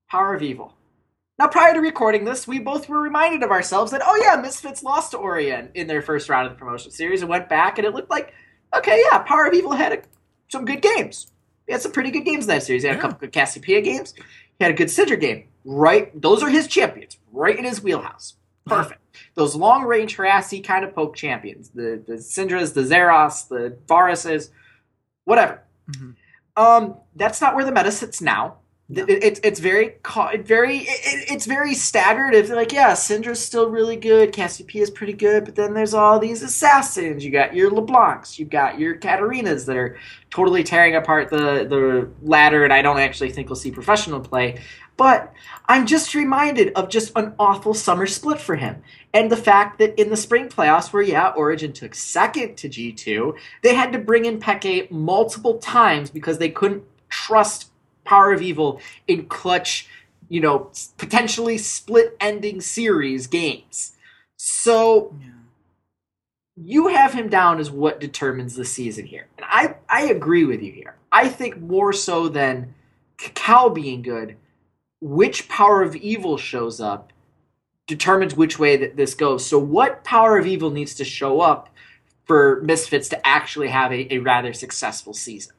Power 0.09 0.35
of 0.35 0.41
Evil. 0.41 0.75
Now, 1.39 1.47
prior 1.47 1.73
to 1.73 1.79
recording 1.79 2.23
this, 2.23 2.47
we 2.47 2.59
both 2.59 2.87
were 2.89 3.01
reminded 3.01 3.41
of 3.41 3.51
ourselves 3.51 3.91
that, 3.91 4.01
oh 4.05 4.19
yeah, 4.21 4.39
Misfits 4.39 4.83
lost 4.83 5.11
to 5.11 5.17
Origin 5.17 5.69
in 5.73 5.87
their 5.87 6.01
first 6.01 6.29
round 6.29 6.47
of 6.47 6.53
the 6.53 6.59
promotion 6.59 6.91
series 6.91 7.21
and 7.21 7.29
went 7.29 7.49
back, 7.49 7.77
and 7.77 7.87
it 7.87 7.93
looked 7.93 8.09
like, 8.09 8.33
okay, 8.75 9.01
yeah, 9.11 9.19
Power 9.19 9.45
of 9.47 9.53
Evil 9.53 9.71
had 9.73 9.93
a, 9.93 10.01
some 10.49 10.65
good 10.65 10.81
games. 10.81 11.31
He 11.67 11.73
had 11.73 11.81
some 11.81 11.91
pretty 11.91 12.11
good 12.11 12.25
games 12.25 12.45
in 12.45 12.49
that 12.49 12.63
series. 12.63 12.83
He 12.83 12.87
had 12.87 12.95
Yeah. 12.95 12.99
a 12.99 13.01
couple 13.01 13.17
good 13.19 13.31
Cassiopeia 13.31 13.81
games. 13.81 14.13
He 14.15 14.63
had 14.65 14.71
a 14.71 14.75
good 14.75 14.87
Syndra 14.89 15.19
game. 15.19 15.45
Right, 15.63 16.19
those 16.19 16.41
are 16.43 16.49
his 16.49 16.67
champions, 16.67 17.17
right 17.31 17.57
in 17.57 17.63
his 17.65 17.81
wheelhouse. 17.83 18.35
Perfect. 18.65 18.99
Those 19.35 19.55
long 19.55 19.83
range 19.83 20.15
harassy 20.15 20.59
kind 20.61 20.83
of 20.83 20.93
poke 20.95 21.15
champions. 21.15 21.69
The 21.69 22.01
the 22.05 22.13
Syndras, 22.15 22.73
the 22.73 22.85
Zeros, 22.85 23.45
the 23.45 23.77
Varuses, 23.87 24.49
whatever. 25.25 25.61
Mhm. 25.89 26.15
Um, 26.57 26.95
that's 27.15 27.39
not 27.41 27.55
where 27.55 27.63
the 27.65 27.71
meta 27.71 27.91
sits 27.91 28.21
now. 28.21 28.57
No. 28.91 29.03
It, 29.03 29.23
it's 29.23 29.39
it's 29.43 29.59
very 29.61 29.95
very 30.43 30.79
it, 30.79 30.87
it- 30.89 31.31
it's 31.31 31.45
very 31.45 31.73
staggered. 31.73 32.33
They're 32.33 32.55
like, 32.55 32.73
yeah, 32.73 32.91
Syndra's 32.91 33.43
still 33.43 33.69
really 33.69 33.95
good, 33.95 34.33
Cassiopeia 34.33 34.83
is 34.83 34.89
pretty 34.91 35.13
good, 35.13 35.45
but 35.45 35.55
then 35.55 35.73
there's 35.73 35.93
all 35.93 36.19
these 36.19 36.43
assassins. 36.43 37.23
You 37.23 37.31
got 37.31 37.55
your 37.55 37.71
LeBlancs, 37.71 38.37
you 38.37 38.45
got 38.45 38.79
your 38.79 38.97
Katarinas 38.97 39.65
that 39.67 39.77
are 39.77 39.97
totally 40.29 40.63
tearing 40.63 40.95
apart 40.95 41.29
the 41.29 41.65
the 41.69 42.09
ladder, 42.21 42.63
and 42.65 42.73
I 42.73 42.81
don't 42.81 42.99
actually 42.99 43.31
think 43.31 43.49
we'll 43.49 43.55
see 43.55 43.71
professional 43.71 44.19
play. 44.19 44.59
But 44.97 45.33
I'm 45.67 45.87
just 45.87 46.13
reminded 46.13 46.73
of 46.75 46.89
just 46.89 47.13
an 47.15 47.33
awful 47.39 47.73
summer 47.73 48.05
split 48.05 48.39
for 48.39 48.55
him. 48.57 48.83
And 49.13 49.31
the 49.31 49.37
fact 49.37 49.79
that 49.79 49.99
in 49.99 50.09
the 50.09 50.17
spring 50.17 50.47
playoffs, 50.49 50.93
where, 50.93 51.01
yeah, 51.01 51.29
Origin 51.29 51.73
took 51.73 51.95
second 51.95 52.55
to 52.57 52.69
G2, 52.69 53.33
they 53.63 53.73
had 53.73 53.93
to 53.93 53.99
bring 53.99 54.25
in 54.25 54.39
Peke 54.39 54.91
multiple 54.91 55.57
times 55.57 56.11
because 56.11 56.37
they 56.37 56.49
couldn't 56.49 56.83
trust 57.09 57.70
Power 58.11 58.33
of 58.33 58.41
Evil 58.41 58.81
in 59.07 59.25
clutch, 59.27 59.87
you 60.27 60.41
know, 60.41 60.69
potentially 60.97 61.57
split 61.57 62.17
ending 62.19 62.59
series 62.59 63.25
games. 63.27 63.93
So 64.35 65.15
Yeah. 65.21 65.27
you 66.57 66.89
have 66.89 67.13
him 67.13 67.29
down 67.29 67.59
as 67.61 67.71
what 67.71 68.01
determines 68.01 68.55
the 68.55 68.65
season 68.65 69.05
here. 69.05 69.27
And 69.37 69.45
I, 69.49 69.75
I 69.87 70.01
agree 70.09 70.43
with 70.43 70.61
you 70.61 70.73
here. 70.73 70.95
I 71.09 71.29
think 71.29 71.61
more 71.61 71.93
so 71.93 72.27
than 72.27 72.73
KaKAO 73.17 73.73
being 73.73 74.01
good, 74.01 74.35
which 74.99 75.47
power 75.47 75.81
of 75.81 75.95
evil 75.95 76.37
shows 76.37 76.81
up 76.81 77.13
determines 77.87 78.35
which 78.35 78.59
way 78.59 78.75
that 78.75 78.97
this 78.97 79.13
goes. 79.13 79.45
So 79.45 79.57
what 79.57 80.03
power 80.03 80.37
of 80.37 80.45
evil 80.45 80.69
needs 80.69 80.93
to 80.95 81.05
show 81.05 81.39
up 81.39 81.69
for 82.25 82.59
Misfits 82.61 83.07
to 83.09 83.25
actually 83.25 83.69
have 83.69 83.93
a, 83.93 84.13
a 84.13 84.17
rather 84.19 84.51
successful 84.51 85.13
season? 85.13 85.55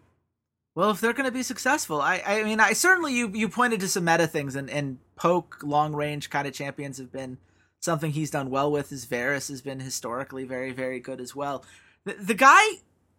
Well, 0.75 0.91
if 0.91 1.01
they're 1.01 1.13
going 1.13 1.27
to 1.27 1.33
be 1.33 1.43
successful, 1.43 2.01
I, 2.01 2.23
I 2.27 2.43
mean, 2.45 2.59
I 2.59 2.73
certainly 2.73 3.15
you 3.15 3.31
you 3.35 3.49
pointed 3.49 3.81
to 3.81 3.89
some 3.89 4.05
meta 4.05 4.27
things, 4.27 4.57
and 4.57 4.71
and 4.71 4.99
poke 5.17 5.59
long 5.63 5.95
range 5.95 6.31
kind 6.31 6.49
of 6.49 6.55
champions 6.55 6.99
have 6.99 7.13
been 7.13 7.39
something 7.81 8.13
he's 8.13 8.31
done 8.31 8.49
well 8.49 8.71
with. 8.71 8.91
His 8.91 9.05
Varus 9.05 9.49
has 9.49 9.61
been 9.61 9.81
historically 9.81 10.45
very 10.45 10.73
very 10.73 10.99
good 10.99 11.21
as 11.21 11.37
well. 11.37 11.65
The, 12.05 12.15
the 12.15 12.35
guy 12.35 12.63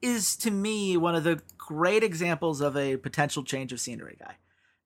is 0.02 0.36
to 0.38 0.52
me 0.52 0.98
one 0.98 1.16
of 1.16 1.24
the 1.24 1.42
great 1.58 2.04
examples 2.04 2.60
of 2.60 2.76
a 2.76 2.98
potential 2.98 3.44
change 3.44 3.72
of 3.72 3.80
scenery 3.80 4.18
guy. 4.20 4.36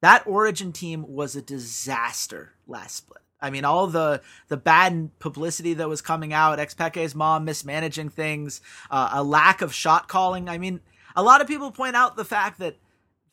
That 0.02 0.28
Origin 0.28 0.72
team 0.74 1.06
was 1.08 1.36
a 1.36 1.42
disaster 1.42 2.54
last 2.68 2.98
split. 2.98 3.22
I 3.40 3.50
mean, 3.50 3.66
all 3.66 3.88
the 3.88 4.22
the 4.50 4.58
bad 4.58 5.12
publicity 5.20 5.74
that 5.76 5.88
was 5.88 6.02
coming 6.02 6.34
out, 6.34 6.60
Xpeke's 6.60 7.16
mom 7.16 7.46
mismanaging 7.46 8.10
things, 8.10 8.62
uh, 8.92 9.12
a 9.14 9.24
lack 9.24 9.62
of 9.62 9.74
shot 9.74 10.08
calling. 10.08 10.50
I 10.50 10.58
mean, 10.58 10.82
a 11.18 11.24
lot 11.24 11.42
of 11.42 11.48
people 11.48 11.72
point 11.72 11.96
out 11.96 12.16
the 12.16 12.24
fact 12.24 12.60
that 12.60 12.78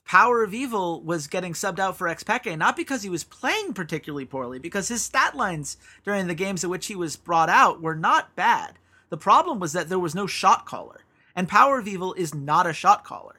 Power 0.07 0.43
of 0.43 0.55
Evil 0.55 1.03
was 1.03 1.27
getting 1.27 1.53
subbed 1.53 1.79
out 1.79 1.97
for 1.99 2.09
Xpeke, 2.09 2.57
not 2.59 2.77
because 2.77 3.03
he 3.03 3.11
was 3.11 3.25
playing 3.25 3.75
particularly 3.75 4.25
poorly, 4.25 4.59
because 4.59 4.89
his 4.89 5.03
stat 5.03 5.37
lines 5.37 5.77
during 6.03 6.27
the 6.27 6.35
games 6.35 6.65
in 6.65 6.71
which 6.71 6.87
he 6.87 6.97
was 6.97 7.17
brought 7.17 7.51
out 7.51 7.83
were 7.83 7.95
not 7.95 8.35
bad. 8.35 8.79
The 9.11 9.19
problem 9.19 9.61
was 9.61 9.75
that 9.75 9.91
there 9.91 9.99
was 9.99 10.15
no 10.15 10.27
shot 10.27 10.65
caller, 10.65 11.03
and 11.37 11.47
Power 11.47 11.79
of 11.79 11.87
Evil 11.87 12.15
is 12.15 12.35
not 12.35 12.67
a 12.67 12.73
shot 12.73 13.05
caller. 13.05 13.37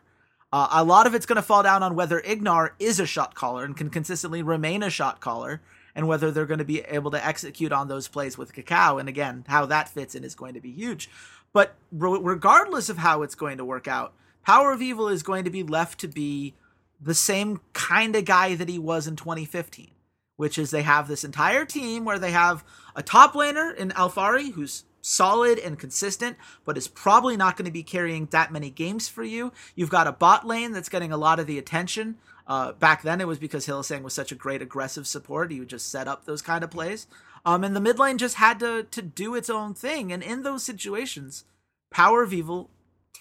Uh, 0.53 0.67
a 0.71 0.83
lot 0.83 1.07
of 1.07 1.15
it's 1.15 1.25
going 1.25 1.37
to 1.37 1.41
fall 1.41 1.63
down 1.63 1.81
on 1.81 1.95
whether 1.95 2.21
Ignar 2.21 2.69
is 2.77 2.99
a 2.99 3.07
shot 3.07 3.33
caller 3.33 3.65
and 3.65 3.75
can 3.75 3.89
consistently 3.89 4.43
remain 4.43 4.83
a 4.83 4.91
shot 4.91 5.19
caller, 5.21 5.61
and 5.95 6.07
whether 6.07 6.29
they're 6.29 6.45
going 6.45 6.59
to 6.59 6.65
be 6.65 6.81
able 6.81 7.09
to 7.09 7.25
execute 7.25 7.71
on 7.71 7.87
those 7.87 8.07
plays 8.07 8.37
with 8.37 8.53
Kakao. 8.53 8.99
And 8.99 9.09
again, 9.09 9.43
how 9.47 9.65
that 9.65 9.89
fits 9.89 10.13
in 10.13 10.23
is 10.23 10.35
going 10.35 10.53
to 10.53 10.61
be 10.61 10.71
huge. 10.71 11.09
But 11.51 11.73
re- 11.91 12.19
regardless 12.21 12.89
of 12.89 12.97
how 12.97 13.23
it's 13.23 13.35
going 13.35 13.57
to 13.57 13.65
work 13.65 13.87
out, 13.87 14.13
Power 14.45 14.71
of 14.71 14.81
Evil 14.81 15.07
is 15.07 15.23
going 15.23 15.43
to 15.43 15.49
be 15.49 15.63
left 15.63 15.99
to 16.01 16.07
be 16.07 16.53
the 17.01 17.15
same 17.15 17.59
kind 17.73 18.15
of 18.15 18.25
guy 18.25 18.55
that 18.55 18.69
he 18.69 18.79
was 18.79 19.07
in 19.07 19.15
2015, 19.15 19.91
which 20.37 20.57
is 20.57 20.71
they 20.71 20.83
have 20.83 21.07
this 21.07 21.23
entire 21.23 21.65
team 21.65 22.05
where 22.05 22.19
they 22.19 22.31
have 22.31 22.63
a 22.95 23.03
top 23.03 23.33
laner 23.33 23.75
in 23.75 23.89
Alphari 23.89 24.53
who's 24.53 24.85
solid 25.01 25.59
and 25.59 25.79
consistent, 25.79 26.37
but 26.63 26.77
is 26.77 26.87
probably 26.87 27.35
not 27.37 27.57
going 27.57 27.65
to 27.65 27.71
be 27.71 27.83
carrying 27.83 28.27
that 28.27 28.51
many 28.51 28.69
games 28.69 29.07
for 29.07 29.23
you. 29.23 29.51
You've 29.75 29.89
got 29.89 30.07
a 30.07 30.11
bot 30.11 30.45
lane 30.47 30.71
that's 30.71 30.89
getting 30.89 31.11
a 31.11 31.17
lot 31.17 31.39
of 31.39 31.47
the 31.47 31.59
attention. 31.59 32.17
Uh, 32.47 32.73
back 32.73 33.01
then, 33.01 33.21
it 33.21 33.27
was 33.27 33.39
because 33.39 33.65
Hylissang 33.65 34.03
was 34.03 34.13
such 34.13 34.31
a 34.31 34.35
great 34.35 34.61
aggressive 34.61 35.07
support. 35.07 35.51
He 35.51 35.59
would 35.59 35.69
just 35.69 35.89
set 35.89 36.07
up 36.07 36.25
those 36.25 36.41
kind 36.41 36.63
of 36.63 36.71
plays. 36.71 37.07
Um, 37.45 37.63
and 37.63 37.75
the 37.75 37.81
mid 37.81 37.99
lane 37.99 38.17
just 38.17 38.35
had 38.35 38.59
to 38.59 38.83
to 38.83 39.01
do 39.01 39.35
its 39.35 39.49
own 39.49 39.73
thing. 39.73 40.11
And 40.11 40.23
in 40.23 40.43
those 40.43 40.63
situations, 40.63 41.45
Power 41.91 42.23
of 42.23 42.33
Evil 42.33 42.69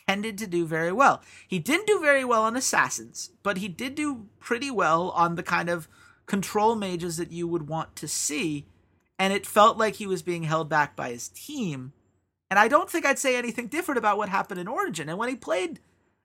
tended 0.08 0.38
to 0.38 0.46
do 0.46 0.66
very 0.66 0.92
well. 0.92 1.22
He 1.46 1.58
didn't 1.58 1.86
do 1.86 2.00
very 2.00 2.24
well 2.24 2.42
on 2.42 2.56
assassins, 2.56 3.30
but 3.42 3.58
he 3.58 3.68
did 3.68 3.94
do 3.94 4.26
pretty 4.40 4.70
well 4.70 5.10
on 5.10 5.34
the 5.34 5.42
kind 5.42 5.68
of 5.68 5.88
control 6.26 6.74
mages 6.74 7.16
that 7.16 7.32
you 7.32 7.46
would 7.46 7.68
want 7.68 7.96
to 7.96 8.08
see. 8.08 8.66
And 9.18 9.32
it 9.32 9.46
felt 9.46 9.78
like 9.78 9.94
he 9.94 10.06
was 10.06 10.22
being 10.22 10.44
held 10.44 10.68
back 10.68 10.96
by 10.96 11.10
his 11.10 11.28
team. 11.28 11.92
And 12.50 12.58
I 12.58 12.68
don't 12.68 12.90
think 12.90 13.06
I'd 13.06 13.18
say 13.18 13.36
anything 13.36 13.68
different 13.68 13.98
about 13.98 14.18
what 14.18 14.28
happened 14.28 14.60
in 14.60 14.68
Origin. 14.68 15.08
And 15.08 15.18
when 15.18 15.28
he 15.28 15.36
played 15.36 15.80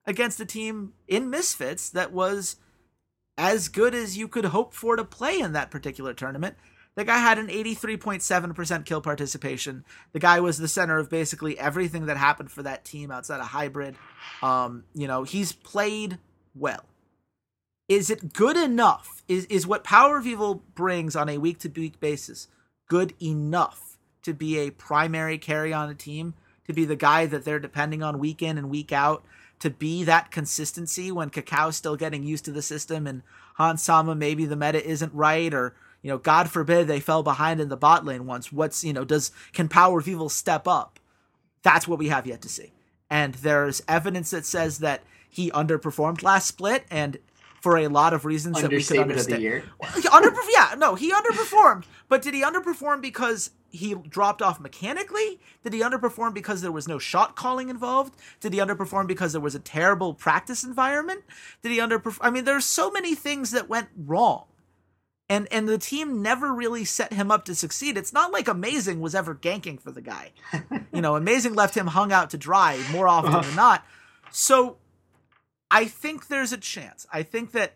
against 0.06 0.40
a 0.40 0.46
team 0.46 0.94
in 1.08 1.30
Misfits 1.30 1.90
that 1.90 2.12
was 2.12 2.58
as 3.38 3.70
good 3.70 3.96
as 3.96 4.18
you 4.18 4.28
could 4.28 4.46
hope 4.46 4.74
for 4.74 4.96
to 4.96 5.04
play 5.04 5.40
in 5.40 5.54
that 5.54 5.72
particular 5.72 6.14
tournament, 6.14 6.56
the 6.96 7.06
guy 7.06 7.18
had 7.18 7.38
an 7.38 7.48
83.7% 7.48 8.86
kill 8.86 9.02
participation. 9.02 9.86
The 10.12 10.20
guy 10.20 10.40
was 10.40 10.58
the 10.58 10.68
center 10.68 10.98
of 10.98 11.10
basically 11.10 11.58
everything 11.58 12.08
that 12.08 12.18
happened 12.18 12.52
for 12.52 12.64
that 12.64 12.84
team 12.84 13.12
outside 13.12 13.40
of 13.40 13.48
hybrid. 13.48 13.96
Um, 14.42 14.84
you 14.94 15.08
know, 15.08 15.24
he's 15.24 15.52
played 15.52 16.18
well. 16.56 16.86
Is 17.88 18.10
it 18.10 18.34
good 18.34 18.58
enough? 18.58 19.24
Is 19.28 19.46
is 19.46 19.66
what 19.66 19.84
Power 19.84 20.18
of 20.18 20.28
Evil 20.28 20.64
brings 20.76 21.16
on 21.16 21.28
a 21.28 21.40
week 21.40 21.60
to 21.60 21.70
week 21.70 22.00
basis 22.00 22.48
good 22.90 23.14
enough 23.22 23.98
to 24.24 24.34
be 24.34 24.58
a 24.58 24.72
primary 24.72 25.38
carry 25.38 25.72
on 25.72 25.90
a 25.90 25.96
team, 25.96 26.34
to 26.66 26.74
be 26.74 26.86
the 26.86 26.96
guy 26.96 27.26
that 27.26 27.46
they're 27.46 27.60
depending 27.60 28.04
on 28.04 28.20
week 28.20 28.42
in 28.42 28.58
and 28.58 28.70
week 28.70 28.92
out, 28.92 29.24
to 29.60 29.70
be 29.70 30.04
that 30.04 30.32
consistency 30.32 31.12
when 31.12 31.30
Kakao's 31.30 31.76
still 31.76 31.96
getting 31.96 32.24
used 32.24 32.46
to 32.46 32.52
the 32.52 32.62
system 32.62 33.08
and 33.08 33.24
Hans 33.56 33.82
Sama 33.82 34.16
maybe 34.16 34.46
the 34.46 34.56
meta 34.56 34.86
isn't 34.86 35.14
right 35.14 35.54
or 35.54 35.76
you 36.02 36.10
know, 36.10 36.18
God 36.18 36.50
forbid 36.50 36.88
they 36.88 37.00
fell 37.00 37.24
behind 37.24 37.60
in 37.60 37.70
the 37.70 37.78
bot 37.78 38.06
lane 38.06 38.26
once. 38.26 38.52
What's, 38.52 38.84
you 38.84 38.94
know, 38.94 39.04
does, 39.04 39.32
can 39.54 39.68
Power 39.68 40.00
of 40.00 40.08
Evil 40.08 40.30
step 40.30 40.68
up? 40.68 41.00
That's 41.62 41.88
what 41.88 42.00
we 42.00 42.08
have 42.10 42.26
yet 42.26 42.42
to 42.42 42.50
see. 42.50 42.72
And 43.10 43.34
there's 43.36 43.82
evidence 43.88 44.32
that 44.32 44.46
says 44.46 44.80
that 44.80 45.04
he 45.30 45.52
underperformed 45.52 46.24
last 46.24 46.48
split 46.48 46.86
and 46.90 47.18
for 47.62 47.78
a 47.78 47.88
lot 47.88 48.14
of 48.14 48.24
reasons 48.24 48.62
that 48.62 48.72
we 48.72 48.82
could 48.82 49.00
understand. 49.00 49.64
Underperformed, 49.82 50.48
yeah, 50.54 50.76
no, 50.78 50.96
he 50.96 51.12
underperformed. 51.12 51.84
But 52.08 52.22
did 52.22 52.34
he 52.34 52.42
underperform 52.42 53.02
because 53.02 53.52
he 53.70 53.96
dropped 53.96 54.42
off 54.42 54.60
mechanically? 54.60 55.40
Did 55.64 55.74
he 55.74 55.82
underperform 55.82 56.34
because 56.34 56.62
there 56.62 56.72
was 56.72 56.88
no 56.88 57.00
shot 57.00 57.36
calling 57.36 57.70
involved? 57.70 58.16
Did 58.40 58.54
he 58.54 58.60
underperform 58.60 59.08
because 59.08 59.34
there 59.34 59.42
was 59.42 59.56
a 59.56 59.60
terrible 59.60 60.14
practice 60.14 60.64
environment? 60.64 61.24
Did 61.62 61.72
he 61.74 61.80
underperform? 61.80 62.20
I 62.22 62.30
mean, 62.30 62.46
there's 62.46 62.66
so 62.66 62.90
many 62.90 63.14
things 63.14 63.52
that 63.52 63.68
went 63.68 63.90
wrong 63.98 64.46
and 65.30 65.48
and 65.52 65.70
the 65.70 65.78
team 65.78 66.22
never 66.22 66.54
really 66.54 66.84
set 66.84 67.14
him 67.14 67.30
up 67.32 67.46
to 67.46 67.56
succeed. 67.56 67.98
It's 67.98 68.12
not 68.12 68.32
like 68.32 68.48
Amazing 68.48 69.00
was 69.00 69.14
ever 69.14 69.36
ganking 69.36 69.80
for 69.80 69.92
the 69.92 70.02
guy. 70.02 70.32
you 70.94 71.02
know, 71.02 71.16
Amazing 71.16 71.54
left 71.54 71.76
him 71.76 71.88
hung 71.88 72.12
out 72.12 72.32
to 72.32 72.38
dry 72.38 72.84
more 72.92 73.08
often 73.08 73.32
than 73.32 73.42
uh-huh. 73.42 73.56
not. 73.56 73.86
So 74.32 74.78
I 75.70 75.86
think 75.86 76.28
there's 76.28 76.52
a 76.52 76.58
chance. 76.58 77.06
I 77.14 77.24
think 77.24 77.52
that 77.52 77.74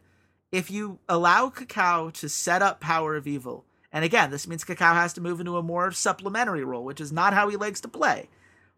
if 0.51 0.71
you 0.71 0.99
allow 1.07 1.49
Kakao 1.49 2.11
to 2.13 2.27
set 2.27 2.61
up 2.61 2.79
Power 2.79 3.15
of 3.15 3.27
Evil, 3.27 3.65
and 3.91 4.03
again, 4.03 4.31
this 4.31 4.47
means 4.47 4.63
Kakao 4.63 4.95
has 4.95 5.13
to 5.13 5.21
move 5.21 5.39
into 5.39 5.57
a 5.57 5.63
more 5.63 5.91
supplementary 5.91 6.63
role, 6.63 6.83
which 6.83 7.01
is 7.01 7.11
not 7.11 7.33
how 7.33 7.49
he 7.49 7.55
likes 7.55 7.81
to 7.81 7.87
play. 7.87 8.29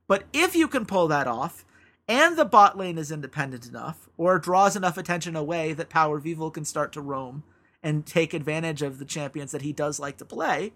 But 0.08 0.26
if 0.34 0.56
you 0.56 0.68
can 0.68 0.86
pull 0.86 1.08
that 1.08 1.28
off, 1.28 1.66
and 2.08 2.38
the 2.38 2.46
bot 2.46 2.78
lane 2.78 2.98
is 2.98 3.12
independent 3.12 3.68
enough, 3.68 4.10
or 4.18 4.38
draws 4.38 4.76
enough 4.76 4.98
attention 4.98 5.36
away 5.36 5.74
that 5.74 5.90
Power 5.90 6.18
of 6.18 6.28
Evil 6.28 6.52
can 6.52 6.66
start 6.66 6.92
to 6.94 7.02
roam, 7.02 7.44
and 7.86 8.04
take 8.04 8.34
advantage 8.34 8.82
of 8.82 8.98
the 8.98 9.06
champions 9.06 9.52
that 9.52 9.62
he 9.62 9.72
does 9.72 10.00
like 10.00 10.18
to 10.18 10.26
play, 10.26 10.74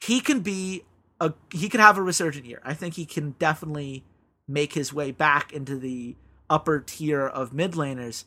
he 0.00 0.18
can 0.20 0.40
be 0.40 0.82
a 1.20 1.34
he 1.52 1.68
can 1.68 1.78
have 1.78 1.98
a 1.98 2.02
resurgent 2.02 2.46
year. 2.46 2.62
I 2.64 2.72
think 2.72 2.94
he 2.94 3.04
can 3.04 3.32
definitely 3.38 4.02
make 4.48 4.72
his 4.72 4.94
way 4.94 5.10
back 5.10 5.52
into 5.52 5.76
the 5.76 6.16
upper 6.48 6.80
tier 6.80 7.26
of 7.26 7.52
mid 7.52 7.72
laners. 7.72 8.24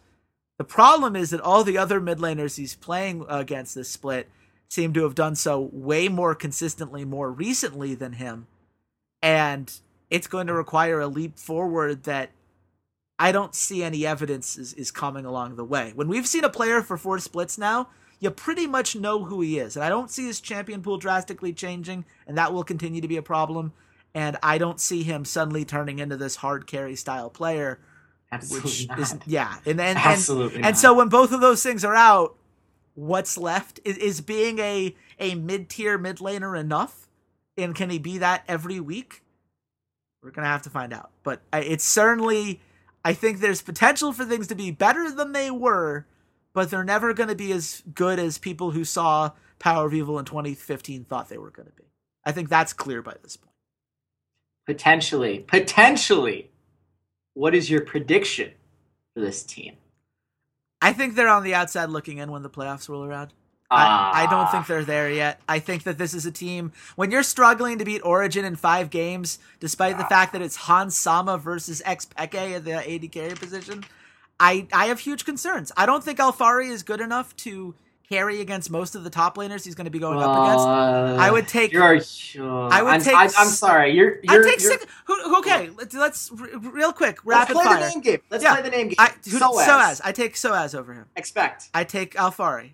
The 0.60 0.64
problem 0.64 1.16
is 1.16 1.32
that 1.32 1.42
all 1.42 1.64
the 1.64 1.80
other 1.80 2.00
mid 2.00 2.20
laners 2.20 2.58
he's 2.58 2.76
playing 2.76 3.26
against 3.28 3.74
this 3.74 3.90
split 3.90 4.30
seem 4.70 4.94
to 4.94 5.04
have 5.04 5.16
done 5.16 5.36
so 5.36 5.70
way 5.74 6.08
more 6.08 6.36
consistently 6.36 7.04
more 7.04 7.32
recently 7.32 7.96
than 7.96 8.14
him. 8.14 8.46
And 9.20 9.74
it's 10.12 10.28
going 10.28 10.46
to 10.46 10.54
require 10.54 11.00
a 11.00 11.08
leap 11.08 11.40
forward 11.40 12.04
that 12.04 12.30
I 13.20 13.32
don't 13.32 13.56
see 13.56 13.84
any 13.84 14.06
evidence 14.06 14.58
is, 14.58 14.74
is 14.74 14.92
coming 14.92 15.26
along 15.26 15.56
the 15.56 15.64
way. 15.64 15.92
When 15.96 16.08
we've 16.08 16.28
seen 16.28 16.44
a 16.44 16.50
player 16.50 16.82
for 16.82 16.98
four 16.98 17.20
splits 17.20 17.58
now, 17.58 17.90
you 18.20 18.32
pretty 18.32 18.68
much 18.68 18.96
know 18.96 19.26
who 19.26 19.42
he 19.42 19.60
is. 19.60 19.76
And 19.76 19.84
I 19.84 19.90
don't 19.90 20.10
see 20.10 20.26
his 20.26 20.40
champion 20.40 20.82
pool 20.82 20.98
drastically 20.98 21.54
changing, 21.54 22.06
and 22.26 22.38
that 22.38 22.54
will 22.54 22.64
continue 22.64 23.02
to 23.02 23.08
be 23.08 23.18
a 23.18 23.22
problem. 23.22 23.74
And 24.16 24.38
I 24.42 24.58
don't 24.58 24.80
see 24.80 25.04
him 25.04 25.26
suddenly 25.26 25.66
turning 25.66 26.00
into 26.00 26.18
this 26.18 26.38
hard 26.38 26.68
carry 26.68 26.96
style 26.96 27.30
player. 27.30 27.80
Absolutely 28.32 28.70
which 28.70 28.88
not. 28.88 29.00
is 29.00 29.16
yeah. 29.26 29.58
And 29.66 29.80
and, 29.80 29.98
Absolutely 29.98 30.56
and, 30.56 30.62
not. 30.64 30.68
and 30.70 30.78
so 30.78 30.94
when 30.94 31.10
both 31.10 31.32
of 31.32 31.42
those 31.42 31.62
things 31.62 31.84
are 31.84 31.96
out, 31.96 32.36
what's 32.96 33.38
left 33.38 33.80
is, 33.84 33.98
is 33.98 34.22
being 34.22 34.60
a 34.60 34.96
a 35.20 35.36
mid 35.36 35.70
tier 35.70 35.98
mid 35.98 36.18
laner 36.18 36.60
enough? 36.60 37.08
And 37.58 37.76
can 37.76 37.90
he 37.90 38.00
be 38.00 38.18
that 38.20 38.44
every 38.48 38.80
week? 38.80 39.22
We're 40.24 40.32
gonna 40.32 40.48
have 40.48 40.64
to 40.64 40.70
find 40.70 40.94
out. 40.94 41.12
But 41.24 41.42
uh, 41.52 41.62
it's 41.64 41.84
certainly 41.84 42.62
I 43.06 43.14
think 43.14 43.40
there's 43.40 43.62
potential 43.62 44.14
for 44.14 44.26
things 44.26 44.48
to 44.48 44.56
be 44.56 44.72
better 44.72 45.12
than 45.12 45.34
they 45.34 45.52
were, 45.52 46.06
but 46.54 46.70
they're 46.70 46.84
never 46.84 47.14
going 47.14 47.30
to 47.30 47.36
be 47.36 47.52
as 47.52 47.84
good 47.94 48.20
as 48.20 48.38
people 48.38 48.72
who 48.72 48.86
saw 48.86 49.32
Power 49.60 49.88
of 49.88 49.94
Evil 49.94 50.20
in 50.20 50.26
2015 50.26 51.06
thought 51.06 51.30
they 51.30 51.38
were 51.38 51.52
going 51.52 51.68
to 51.68 51.74
be. 51.74 51.84
I 52.26 52.32
think 52.32 52.50
that's 52.50 52.74
clear 52.74 53.02
by 53.02 53.16
this 53.22 53.36
point. 53.36 53.54
Potentially, 54.66 55.40
potentially. 55.40 56.50
What 57.34 57.56
is 57.56 57.70
your 57.70 57.82
prediction 57.82 58.52
for 59.14 59.22
this 59.22 59.44
team? 59.44 59.76
I 60.82 60.94
think 60.94 61.16
they're 61.16 61.30
on 61.30 61.44
the 61.44 61.56
outside 61.56 61.90
looking 61.90 62.20
in 62.20 62.32
when 62.32 62.44
the 62.44 62.50
playoffs 62.50 62.88
roll 62.88 63.04
around. 63.04 63.34
I, 63.74 64.24
I 64.24 64.28
don't 64.30 64.50
think 64.52 64.68
they're 64.68 64.84
there 64.86 65.10
yet. 65.12 65.42
I 65.48 65.60
think 65.60 65.84
that 65.84 65.98
this 65.98 66.14
is 66.14 66.26
a 66.26 66.32
team 66.32 66.72
when 66.96 67.12
you're 67.12 67.24
struggling 67.24 67.78
to 67.80 67.86
beat 67.86 68.02
Origin 68.04 68.46
in 68.46 68.56
five 68.56 68.90
games, 68.90 69.40
despite 69.60 69.98
the 69.98 70.06
fact 70.06 70.34
that 70.34 70.42
it's 70.42 70.56
Hans 70.56 70.96
Sama 70.96 71.38
versus 71.38 71.82
Xpeke 71.86 72.56
at 72.56 72.66
the 72.66 72.74
AD 72.96 73.12
carry 73.12 73.36
position. 73.36 73.84
I 74.40 74.68
I 74.74 74.86
have 74.88 75.00
huge 75.00 75.26
concerns. 75.26 75.72
I 75.78 75.86
don't 75.86 76.04
think 76.04 76.20
Alphari 76.20 76.70
is 76.70 76.84
good 76.84 77.02
enough 77.02 77.36
to 77.38 77.76
carry 78.10 78.42
against 78.42 78.70
most 78.70 78.96
of 78.96 79.04
the 79.04 79.10
top 79.10 79.38
laners 79.38 79.64
he's 79.64 79.76
going 79.76 79.86
to 79.86 79.92
be 79.92 79.98
going 79.98 80.20
up 80.20 80.44
against. 80.46 80.68
Uh, 80.68 81.16
I 81.20 81.32
would 81.32 81.48
take- 81.48 81.72
You're, 81.72 81.96
uh, 81.96 82.68
I 82.68 82.84
would 82.84 82.94
I'm, 82.96 83.02
take 83.02 83.16
I, 83.16 83.24
I'm 83.24 83.48
sorry. 83.48 83.92
You're. 83.96 84.20
I 84.28 84.34
you're 84.34 84.44
take 84.44 84.62
you're, 84.62 84.72
six. 84.72 84.86
Who, 85.06 85.38
okay, 85.40 85.70
let's, 85.78 85.96
let's 85.96 86.32
real 86.32 86.92
quick, 86.94 87.26
Let's 87.26 87.50
rapid 87.50 87.54
play 87.54 87.64
fire. 87.64 87.80
the 87.80 87.90
name 87.90 88.02
game. 88.02 88.20
Let's 88.30 88.44
Yeah. 88.44 88.54
play 88.54 88.62
the 88.64 88.70
name 88.70 88.88
game. 88.90 88.96
I, 89.00 89.14
who, 89.24 89.40
Soaz. 89.40 89.66
Soaz. 89.66 90.02
I 90.04 90.12
take 90.12 90.36
Soaz 90.36 90.76
over 90.78 90.94
him. 90.94 91.06
Expect. 91.16 91.70
I 91.74 91.86
take 91.86 92.14
Alphari. 92.16 92.72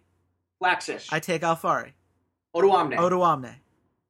Laxish. 0.61 1.07
I 1.11 1.19
take 1.19 1.41
Alphari. 1.41 1.91
Odoamne. 2.55 2.95
Odoamne. 2.97 3.55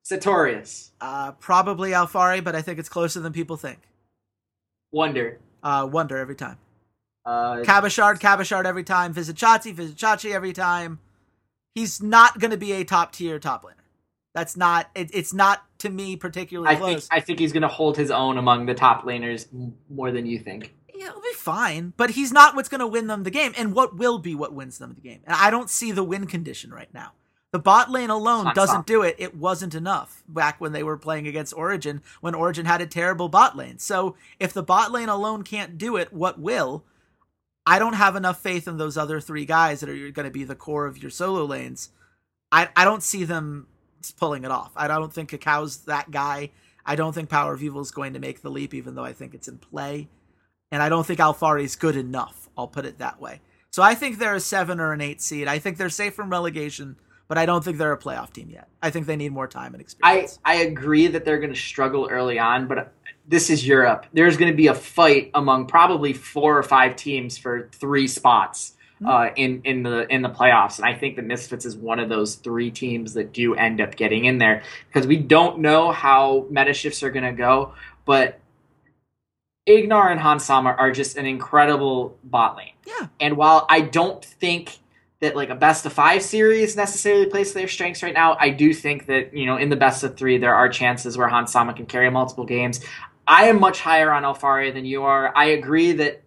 Sartorius. 0.03 0.91
Uh, 0.99 1.33
probably 1.33 1.91
Alphari, 1.91 2.43
but 2.43 2.55
I 2.55 2.61
think 2.61 2.79
it's 2.79 2.89
closer 2.89 3.19
than 3.19 3.33
people 3.33 3.57
think. 3.57 3.79
Wunder. 4.91 5.39
Uh, 5.61 5.87
Wunder 5.91 6.17
every 6.17 6.35
time. 6.35 6.57
Uh, 7.25 7.61
Cabochard 7.63 8.65
every 8.65 8.83
time. 8.83 9.13
Vizicsacsi, 9.13 9.73
Visit 9.73 9.97
Chachi 9.97 10.31
every 10.31 10.53
time. 10.53 10.99
He's 11.75 12.01
not 12.01 12.39
going 12.39 12.51
to 12.51 12.57
be 12.57 12.71
a 12.73 12.83
top 12.83 13.11
tier 13.11 13.37
top 13.39 13.63
laner. 13.63 13.73
That's 14.33 14.57
not. 14.57 14.89
It, 14.95 15.11
it's 15.13 15.33
not 15.33 15.63
to 15.79 15.89
me 15.89 16.15
particularly 16.15 16.69
I 16.69 16.75
close. 16.75 17.07
think 17.07 17.13
I 17.13 17.19
think 17.19 17.39
he's 17.39 17.51
going 17.51 17.61
to 17.61 17.67
hold 17.67 17.97
his 17.97 18.09
own 18.09 18.37
among 18.37 18.65
the 18.65 18.73
top 18.73 19.03
laners 19.03 19.47
more 19.89 20.11
than 20.11 20.25
you 20.25 20.39
think. 20.39 20.73
Yeah, 20.99 21.07
it'll 21.07 21.21
be 21.21 21.29
fine, 21.33 21.93
but 21.95 22.09
he's 22.09 22.33
not 22.33 22.57
what's 22.57 22.67
going 22.67 22.81
to 22.81 22.87
win 22.87 23.07
them 23.07 23.23
the 23.23 23.31
game, 23.31 23.53
and 23.57 23.73
what 23.73 23.95
will 23.95 24.19
be 24.19 24.35
what 24.35 24.53
wins 24.53 24.79
them 24.79 24.95
the 24.95 25.01
game. 25.01 25.21
And 25.23 25.33
I 25.33 25.49
don't 25.49 25.69
see 25.69 25.93
the 25.93 26.03
win 26.03 26.27
condition 26.27 26.71
right 26.71 26.93
now. 26.93 27.13
The 27.53 27.59
bot 27.59 27.89
lane 27.89 28.09
alone 28.09 28.51
doesn't 28.53 28.73
solid. 28.73 28.85
do 28.85 29.01
it. 29.03 29.15
It 29.17 29.33
wasn't 29.33 29.73
enough 29.73 30.25
back 30.27 30.59
when 30.59 30.73
they 30.73 30.83
were 30.83 30.97
playing 30.97 31.25
against 31.25 31.53
Origin, 31.55 32.01
when 32.19 32.35
Origin 32.35 32.65
had 32.65 32.81
a 32.81 32.85
terrible 32.85 33.29
bot 33.29 33.55
lane. 33.55 33.79
So 33.79 34.17
if 34.41 34.51
the 34.51 34.61
bot 34.61 34.91
lane 34.91 35.07
alone 35.07 35.43
can't 35.43 35.77
do 35.77 35.95
it, 35.95 36.11
what 36.11 36.37
will? 36.37 36.83
I 37.65 37.79
don't 37.79 37.93
have 37.93 38.17
enough 38.17 38.41
faith 38.41 38.67
in 38.67 38.77
those 38.77 38.97
other 38.97 39.21
three 39.21 39.45
guys 39.45 39.79
that 39.79 39.89
are 39.89 40.11
going 40.11 40.25
to 40.25 40.31
be 40.31 40.43
the 40.43 40.53
core 40.53 40.85
of 40.85 41.01
your 41.01 41.11
solo 41.11 41.45
lanes. 41.45 41.91
I, 42.51 42.67
I 42.75 42.83
don't 42.83 43.03
see 43.03 43.23
them 43.23 43.67
pulling 44.17 44.43
it 44.43 44.51
off. 44.51 44.73
I 44.75 44.89
don't 44.89 45.13
think 45.13 45.31
KaKAO's 45.31 45.77
that 45.85 46.11
guy. 46.11 46.51
I 46.85 46.97
don't 46.97 47.13
think 47.13 47.29
Power 47.29 47.53
of 47.53 47.63
Evil 47.63 47.79
is 47.79 47.91
going 47.91 48.13
to 48.13 48.19
make 48.19 48.41
the 48.41 48.51
leap, 48.51 48.73
even 48.73 48.95
though 48.95 49.05
I 49.05 49.13
think 49.13 49.33
it's 49.33 49.47
in 49.47 49.59
play. 49.59 50.09
And 50.71 50.81
I 50.83 50.89
don't 50.89 51.05
think 51.05 51.19
Alphari 51.19 51.63
is 51.63 51.75
good 51.75 51.95
enough. 51.95 52.49
I'll 52.57 52.67
put 52.67 52.85
it 52.85 52.99
that 52.99 53.19
way. 53.19 53.41
So 53.71 53.83
I 53.83 53.95
think 53.95 54.17
they're 54.17 54.35
a 54.35 54.39
seven 54.39 54.79
or 54.79 54.93
an 54.93 55.01
eight 55.01 55.21
seed. 55.21 55.47
I 55.47 55.59
think 55.59 55.77
they're 55.77 55.89
safe 55.89 56.13
from 56.13 56.29
relegation, 56.29 56.95
but 57.27 57.37
I 57.37 57.45
don't 57.45 57.63
think 57.63 57.77
they're 57.77 57.93
a 57.93 57.99
playoff 57.99 58.33
team 58.33 58.49
yet. 58.49 58.67
I 58.81 58.89
think 58.89 59.05
they 59.05 59.15
need 59.15 59.31
more 59.31 59.47
time 59.47 59.73
and 59.73 59.77
I 59.77 59.81
experience. 59.81 60.39
I 60.43 60.55
agree 60.55 61.07
that 61.07 61.25
they're 61.25 61.39
going 61.39 61.53
to 61.53 61.59
struggle 61.59 62.07
early 62.09 62.39
on, 62.39 62.67
but 62.67 62.93
this 63.27 63.49
is 63.49 63.65
Europe. 63.65 64.07
There's 64.11 64.37
going 64.37 64.51
to 64.51 64.57
be 64.57 64.67
a 64.67 64.73
fight 64.73 65.29
among 65.35 65.67
probably 65.67 66.13
four 66.13 66.57
or 66.57 66.63
five 66.63 66.95
teams 66.95 67.37
for 67.37 67.69
three 67.73 68.07
spots 68.07 68.73
uh, 69.05 69.29
in 69.35 69.61
in 69.63 69.83
the 69.83 70.07
in 70.13 70.21
the 70.21 70.29
playoffs, 70.29 70.77
and 70.77 70.85
I 70.85 70.93
think 70.93 71.15
the 71.15 71.21
Misfits 71.21 71.65
is 71.65 71.77
one 71.77 71.99
of 71.99 72.09
those 72.09 72.35
three 72.35 72.69
teams 72.69 73.13
that 73.13 73.31
do 73.31 73.55
end 73.55 73.79
up 73.79 73.95
getting 73.95 74.25
in 74.25 74.39
there 74.39 74.63
because 74.87 75.07
we 75.07 75.15
don't 75.15 75.59
know 75.59 75.91
how 75.91 76.47
meta 76.49 76.73
shifts 76.73 77.01
are 77.03 77.11
going 77.11 77.25
to 77.25 77.31
go, 77.31 77.73
but. 78.05 78.38
Ignar 79.69 80.11
and 80.11 80.19
Hansama 80.19 80.77
are 80.77 80.91
just 80.91 81.15
an 81.15 81.25
incredible 81.25 82.17
bot 82.23 82.57
lane. 82.57 82.73
Yeah. 82.85 83.07
And 83.19 83.37
while 83.37 83.65
I 83.69 83.81
don't 83.81 84.23
think 84.25 84.79
that 85.19 85.35
like 85.35 85.49
a 85.49 85.55
best 85.55 85.85
of 85.85 85.93
five 85.93 86.21
series 86.21 86.75
necessarily 86.75 87.25
plays 87.25 87.49
to 87.49 87.55
their 87.55 87.67
strengths 87.67 88.01
right 88.01 88.13
now. 88.13 88.37
I 88.39 88.49
do 88.49 88.73
think 88.73 89.05
that 89.07 89.35
you 89.35 89.45
know 89.45 89.57
in 89.57 89.69
the 89.69 89.75
best 89.75 90.03
of 90.03 90.15
three 90.17 90.37
there 90.37 90.55
are 90.55 90.69
chances 90.69 91.17
where 91.17 91.27
Hans 91.27 91.51
Sama 91.51 91.73
can 91.73 91.85
carry 91.85 92.09
multiple 92.09 92.45
games. 92.45 92.79
I 93.27 93.45
am 93.45 93.59
much 93.59 93.81
higher 93.81 94.11
on 94.11 94.23
Alfaria 94.23 94.73
than 94.73 94.85
you 94.85 95.03
are. 95.03 95.35
I 95.35 95.45
agree 95.45 95.91
that 95.93 96.23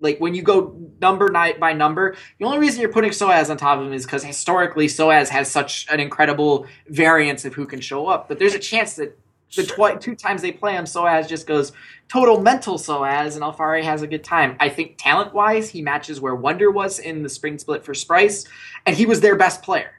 like 0.00 0.18
when 0.18 0.34
you 0.34 0.42
go 0.42 0.74
number 1.00 1.28
night 1.28 1.60
by 1.60 1.74
number, 1.74 2.16
the 2.38 2.46
only 2.46 2.58
reason 2.58 2.80
you're 2.80 2.92
putting 2.92 3.10
Soaz 3.10 3.50
on 3.50 3.58
top 3.58 3.78
of 3.78 3.86
him 3.86 3.92
is 3.92 4.06
because 4.06 4.24
historically 4.24 4.86
Soaz 4.86 5.28
has 5.28 5.50
such 5.50 5.86
an 5.90 6.00
incredible 6.00 6.66
variance 6.88 7.44
of 7.44 7.52
who 7.54 7.66
can 7.66 7.80
show 7.80 8.06
up. 8.06 8.26
But 8.26 8.38
there's 8.38 8.54
a 8.54 8.58
chance 8.58 8.94
that 8.94 9.16
the 9.56 9.64
twi- 9.64 9.96
two 9.96 10.14
times 10.14 10.42
they 10.42 10.52
play 10.52 10.74
him, 10.74 10.84
Soaz 10.84 11.28
just 11.28 11.46
goes 11.46 11.72
total 12.08 12.40
mental 12.40 12.78
Soaz, 12.78 13.34
and 13.34 13.42
Alphari 13.42 13.82
has 13.82 14.02
a 14.02 14.06
good 14.06 14.24
time. 14.24 14.56
I 14.60 14.68
think 14.68 14.96
talent 14.98 15.34
wise, 15.34 15.68
he 15.70 15.82
matches 15.82 16.20
where 16.20 16.34
Wunder 16.34 16.70
was 16.70 16.98
in 16.98 17.22
the 17.22 17.28
spring 17.28 17.58
split 17.58 17.84
for 17.84 17.92
Splyce, 17.92 18.46
and 18.86 18.96
he 18.96 19.06
was 19.06 19.20
their 19.20 19.36
best 19.36 19.62
player 19.62 19.90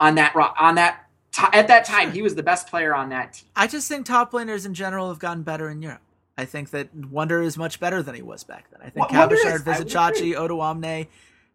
on 0.00 0.14
that 0.16 0.34
on 0.58 0.74
that 0.76 1.06
ti 1.32 1.44
at 1.52 1.68
that 1.68 1.84
time. 1.84 2.12
He 2.12 2.22
was 2.22 2.34
the 2.34 2.42
best 2.42 2.68
player 2.68 2.94
on 2.94 3.08
that 3.10 3.34
team. 3.34 3.48
I 3.54 3.66
just 3.66 3.88
think 3.88 4.06
top 4.06 4.32
laners 4.32 4.66
in 4.66 4.74
general 4.74 5.08
have 5.08 5.18
gotten 5.18 5.42
better 5.42 5.68
in 5.68 5.82
Europe. 5.82 6.00
I 6.38 6.44
think 6.44 6.70
that 6.70 6.94
Wunder 6.94 7.40
is 7.40 7.56
much 7.56 7.80
better 7.80 8.02
than 8.02 8.14
he 8.14 8.22
was 8.22 8.44
back 8.44 8.66
then. 8.70 8.80
I 8.82 8.90
think 8.90 9.10
Wa- 9.10 9.18
Wunder 9.18 9.36
Cabochard, 9.36 9.66
I 9.66 9.78
would 9.78 9.86
agree. 9.88 9.92
Vizicsacsi, 9.94 10.34
Odoamne, 10.34 11.06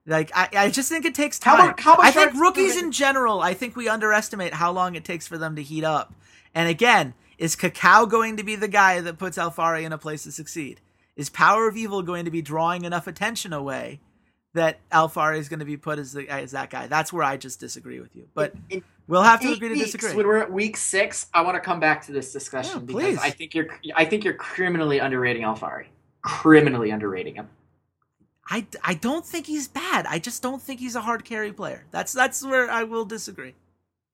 like 0.08 0.32
I, 0.34 0.50
I 0.56 0.70
just 0.72 0.90
think 0.90 1.06
it 1.06 1.14
takes 1.14 1.42
How 1.44 1.56
time. 1.56 1.76
how 1.78 1.94
about 1.94 2.06
I 2.06 2.12
think 2.12 2.34
rookies 2.34 2.82
in 2.82 2.92
general, 2.92 3.42
I 3.42 3.54
think 3.54 3.76
we 3.76 3.88
underestimate 3.88 4.56
how 4.56 4.72
long 4.72 4.96
it 4.96 5.04
takes 5.06 5.28
for 5.28 5.38
them 5.38 5.56
to 5.56 5.62
heat 5.62 5.84
up. 5.84 6.14
And 6.56 6.68
again, 6.68 7.14
is 7.42 7.56
KaKAO 7.56 8.08
going 8.08 8.38
to 8.38 8.44
be 8.44 8.56
the 8.56 8.68
guy 8.68 9.02
that 9.02 9.18
puts 9.18 9.36
Alphari 9.36 9.84
in 9.84 9.92
a 9.92 9.98
place 9.98 10.24
to 10.24 10.32
succeed? 10.32 10.80
Is 11.16 11.32
Power 11.32 11.68
of 11.68 11.76
Evil 11.76 12.04
going 12.04 12.26
to 12.26 12.32
be 12.32 12.44
drawing 12.44 12.86
enough 12.86 13.08
attention 13.08 13.52
away 13.52 14.00
that 14.54 14.78
Alphari 14.92 15.40
is 15.40 15.50
going 15.50 15.58
to 15.60 15.66
be 15.66 15.76
put 15.76 15.98
as 15.98 16.14
the 16.14 16.30
as 16.30 16.52
that 16.52 16.70
guy? 16.70 16.86
That's 16.86 17.12
where 17.12 17.24
I 17.24 17.38
just 17.38 17.60
disagree 17.60 18.00
with 18.00 18.16
you. 18.16 18.28
But 18.36 18.54
In- 18.70 18.84
we'll 19.08 19.24
have 19.24 19.42
to 19.42 19.52
agree 19.52 19.70
to 19.70 19.76
disagree. 19.76 20.14
When 20.14 20.28
we're 20.28 20.38
at 20.38 20.52
week 20.52 20.78
six, 20.78 21.32
I 21.34 21.42
want 21.42 21.56
to 21.56 21.62
come 21.62 21.80
back 21.80 22.06
to 22.06 22.12
this 22.12 22.32
discussion 22.32 22.82
Yeah, 22.82 22.86
because 22.86 23.02
please. 23.02 23.20
I 23.20 23.32
think 23.32 23.56
you're 23.56 23.68
I 23.96 24.06
think 24.06 24.24
you're 24.24 24.36
criminally 24.36 25.00
underrating 25.00 25.42
Alphari. 25.42 25.88
Criminally 26.22 26.92
underrating 26.92 27.34
him. 27.34 27.50
I, 28.48 28.68
I 28.84 28.94
don't 28.94 29.26
think 29.26 29.48
he's 29.48 29.68
bad. 29.68 30.06
I 30.08 30.20
just 30.20 30.44
don't 30.44 30.62
think 30.62 30.80
he's 30.80 30.96
a 30.96 31.02
hard 31.02 31.26
carry 31.26 31.54
player. 31.54 31.86
That's 31.90 32.14
that's 32.14 32.46
where 32.46 32.70
I 32.70 32.84
will 32.84 33.06
disagree. 33.06 33.56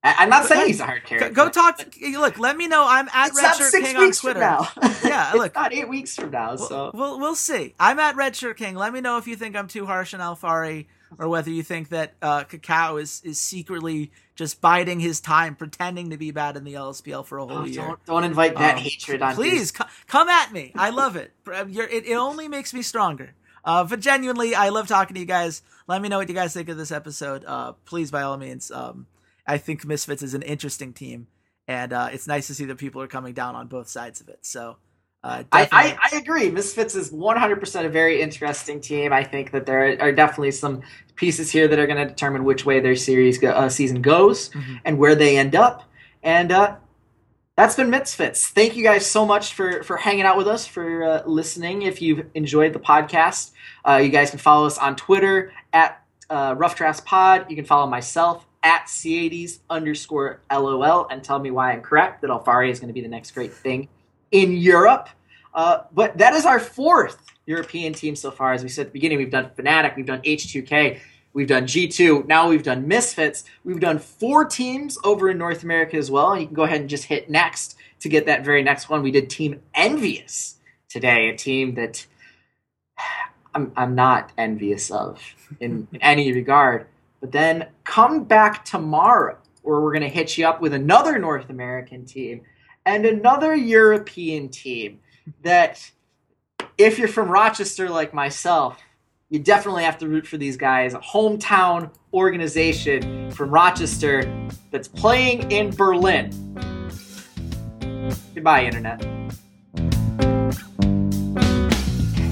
I, 0.08 0.24
I'm 0.24 0.30
not 0.30 0.46
saying 0.46 0.62
hey, 0.62 0.68
he's 0.68 0.80
a 0.80 0.86
hard 0.86 1.04
character. 1.06 1.30
go 1.30 1.50
talk. 1.50 1.78
To, 1.78 2.20
look, 2.20 2.40
let 2.40 2.56
me 2.58 2.68
know. 2.68 2.86
I'm 2.88 3.08
at 3.14 3.30
It's 3.30 3.42
Redshirt 3.42 3.70
six 3.70 3.88
King 3.88 3.98
on 3.98 4.12
Twitter. 4.12 4.40
now. 4.40 4.68
Yeah, 5.04 5.34
look. 5.36 5.56
not 5.56 5.74
eight 5.74 5.88
weeks 5.90 6.16
from 6.16 6.32
now. 6.32 6.56
So 6.56 6.92
We'll, 6.94 7.12
we'll 7.12 7.20
we'll 7.20 7.36
see. 7.36 7.74
I'm 7.80 8.00
at 8.00 8.16
Redshirt 8.16 8.58
King. 8.58 8.76
Let 8.76 8.94
me 8.94 9.02
know 9.02 9.18
if 9.18 9.28
you 9.28 9.36
think 9.36 9.56
I'm 9.56 9.68
too 9.68 9.86
harsh 9.86 10.14
on 10.14 10.20
Alphari, 10.20 10.86
or 11.20 11.28
whether 11.30 11.50
you 11.50 11.64
think 11.64 11.90
that 11.90 12.14
uh, 12.22 12.44
KaKAO 12.46 13.02
is 13.02 13.22
is 13.24 13.40
secretly 13.40 14.12
just 14.36 14.62
biding 14.62 15.00
his 15.00 15.20
time, 15.20 15.56
pretending 15.56 16.10
to 16.12 16.18
be 16.18 16.32
bad 16.32 16.58
in 16.58 16.64
the 16.64 16.74
LSPL 16.76 17.26
for 17.26 17.38
a 17.40 17.46
whole 17.48 17.60
Oh, 17.60 17.66
year. 17.66 17.82
don't 17.82 18.06
don't 18.06 18.24
invite 18.24 18.56
that 18.58 18.78
Um, 18.78 18.82
hatred 18.84 19.22
on. 19.22 19.36
Please 19.36 19.72
co- 19.72 19.86
come 20.08 20.30
at 20.30 20.52
me. 20.52 20.72
I 20.76 20.90
love 20.92 21.16
it. 21.16 21.32
You're, 21.68 21.88
it. 21.88 22.06
It 22.06 22.16
only 22.16 22.48
makes 22.48 22.74
me 22.74 22.82
stronger. 22.82 23.34
Uh, 23.66 23.84
but 23.84 24.00
genuinely, 24.00 24.56
I 24.56 24.70
love 24.70 24.88
talking 24.88 25.14
to 25.16 25.20
you 25.20 25.26
guys. 25.26 25.62
Let 25.88 26.02
me 26.02 26.08
know 26.10 26.18
what 26.20 26.30
you 26.30 26.36
guys 26.36 26.54
think 26.54 26.70
of 26.70 26.78
this 26.78 26.92
episode. 26.92 27.44
Uh, 27.46 27.74
please, 27.86 28.12
by 28.12 28.22
all 28.22 28.38
means. 28.38 28.72
Um, 28.72 29.08
I 29.48 29.58
think 29.58 29.86
Misfits 29.86 30.22
is 30.22 30.34
an 30.34 30.42
interesting 30.42 30.94
team, 30.94 31.28
and 31.68 31.94
uh, 31.94 32.10
it's 32.12 32.28
nice 32.28 32.48
to 32.48 32.54
see 32.54 32.66
that 32.66 32.78
people 32.78 33.02
are 33.02 33.08
coming 33.08 33.34
down 33.34 33.56
on 33.56 33.68
both 33.68 33.88
sides 33.88 34.20
of 34.22 34.28
it. 34.30 34.40
So, 34.42 34.78
uh, 35.24 35.44
I, 35.52 35.68
I, 35.72 35.98
I 36.14 36.18
agree. 36.18 36.52
Misfits 36.52 36.96
is 36.96 37.12
100% 37.12 37.86
a 37.86 37.90
very 37.90 38.22
interesting 38.22 38.82
team. 38.82 39.12
I 39.14 39.24
think 39.24 39.52
that 39.52 39.66
there 39.66 39.98
are 40.02 40.12
definitely 40.12 40.52
some 40.52 40.82
pieces 41.16 41.50
here 41.50 41.68
that 41.68 41.80
are 41.80 41.88
going 41.88 41.98
to 41.98 42.06
determine 42.06 42.44
which 42.44 42.66
way 42.66 42.80
their 42.80 42.96
series 42.96 43.38
go, 43.38 43.50
uh, 43.52 43.70
season 43.70 44.02
goes 44.02 44.50
Mhm. 44.50 44.80
and 44.86 44.98
where 45.00 45.16
they 45.16 45.38
end 45.38 45.56
up. 45.56 45.84
And 46.22 46.52
uh, 46.52 46.76
that's 47.56 47.76
been 47.76 47.90
Misfits. 47.90 48.48
Thank 48.50 48.76
you 48.76 48.84
guys 48.84 49.06
so 49.06 49.26
much 49.26 49.54
for 49.54 49.82
for 49.84 49.98
hanging 49.98 50.24
out 50.24 50.38
with 50.38 50.48
us, 50.48 50.68
for 50.68 51.04
uh, 51.04 51.24
listening. 51.26 51.82
If 51.84 52.02
you've 52.02 52.26
enjoyed 52.36 52.74
the 52.74 52.80
podcast, 52.80 53.52
uh, 53.88 53.96
you 53.96 54.10
guys 54.10 54.30
can 54.30 54.40
follow 54.40 54.68
us 54.68 54.78
on 54.78 54.96
Twitter 54.96 55.52
at 55.74 56.04
uh, 56.30 56.54
Rough 56.58 56.76
Drafts 56.76 57.02
Pod. 57.02 57.48
You 57.50 57.56
can 57.56 57.66
follow 57.66 57.88
myself 57.88 58.46
at 58.68 58.90
Ceades 58.90 59.60
underscore 59.70 60.42
LOL 60.52 61.08
and 61.10 61.24
tell 61.24 61.40
me 61.40 61.52
why 61.52 61.72
I'm 61.72 61.82
correct 61.82 62.22
that 62.22 62.30
Alphari 62.30 62.70
is 62.70 62.82
going 62.82 62.90
to 62.90 62.94
be 62.94 63.00
the 63.00 63.08
next 63.08 63.32
great 63.32 63.54
thing 63.54 63.88
in 64.32 64.52
Europe. 64.58 65.08
Uh, 65.54 65.84
but 65.94 66.18
that 66.18 66.34
is 66.34 66.46
our 66.46 66.60
fourth 66.60 67.18
European 67.46 67.94
team 67.94 68.14
so 68.14 68.30
far. 68.30 68.52
As 68.52 68.64
we 68.64 68.70
said 68.70 68.82
at 68.82 68.88
the 68.88 68.92
beginning, 68.92 69.20
we've 69.20 69.32
done 69.32 69.52
Fnatic, 69.58 69.96
we've 69.96 70.06
done 70.06 70.22
H2K, 70.22 71.00
we've 71.32 71.48
done 71.48 71.64
G2, 71.64 72.28
now 72.28 72.50
we've 72.50 72.62
done 72.62 72.86
Misfits. 72.86 73.46
We've 73.64 73.80
done 73.80 74.00
four 74.00 74.44
teams 74.44 74.98
over 75.06 75.30
in 75.30 75.38
North 75.38 75.64
America 75.64 75.96
as 75.96 76.12
well. 76.12 76.34
And 76.34 76.42
you 76.42 76.48
can 76.48 76.56
go 76.56 76.64
ahead 76.64 76.82
and 76.82 76.90
just 76.90 77.06
hit 77.06 77.30
next 77.30 77.78
to 78.02 78.10
get 78.10 78.26
that 78.26 78.44
very 78.44 78.64
next 78.64 78.90
one. 78.90 79.02
We 79.02 79.12
did 79.12 79.30
Team 79.30 79.62
EnVyUs 79.78 80.56
today, 80.90 81.30
a 81.30 81.38
team 81.38 81.76
that 81.76 82.06
I'm, 83.56 83.72
I'm 83.78 83.96
not 83.96 84.34
envious 84.38 84.92
of 84.92 85.24
in, 85.62 85.88
in 85.94 86.02
any 86.02 86.34
regard. 86.34 86.88
But 87.20 87.32
then 87.32 87.68
come 87.84 88.26
back 88.26 88.64
tomorrow 88.64 89.38
where 89.64 89.82
we're 89.82 89.92
going 89.92 90.04
to 90.04 90.10
hit 90.10 90.38
you 90.38 90.48
up 90.48 90.62
with 90.62 90.74
another 90.74 91.18
North 91.20 91.50
American 91.50 92.06
team 92.06 92.42
and 92.86 93.06
another 93.06 93.56
European 93.56 94.50
team 94.50 95.00
that, 95.44 95.92
if 96.78 97.00
you're 97.00 97.08
from 97.08 97.30
Rochester 97.30 97.90
like 97.90 98.14
myself, 98.14 98.80
you 99.30 99.40
definitely 99.40 99.84
have 99.84 99.98
to 99.98 100.08
root 100.08 100.26
for 100.26 100.38
these 100.38 100.56
guys. 100.56 100.94
A 100.94 101.00
hometown 101.00 101.92
organization 102.14 103.30
from 103.32 103.50
Rochester 103.50 104.50
that's 104.72 104.88
playing 104.88 105.52
in 105.52 105.72
Berlin. 105.72 106.32
Goodbye, 108.34 108.64
Internet. 108.64 109.17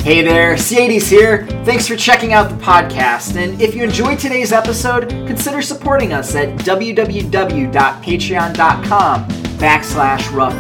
Hey 0.06 0.22
there, 0.22 0.56
Ceades 0.56 1.10
here. 1.10 1.48
Thanks 1.66 1.88
for 1.88 1.96
checking 1.96 2.32
out 2.32 2.48
the 2.48 2.56
podcast. 2.58 3.38
And 3.38 3.60
if 3.60 3.74
you 3.74 3.84
enjoyed 3.84 4.20
today's 4.20 4.52
episode, 4.52 5.10
consider 5.10 5.64
supporting 5.64 6.14
us 6.14 6.36
at 6.36 6.50
www.patreon.com 6.60 9.28
backslash 9.58 10.32
rough. 10.32 10.54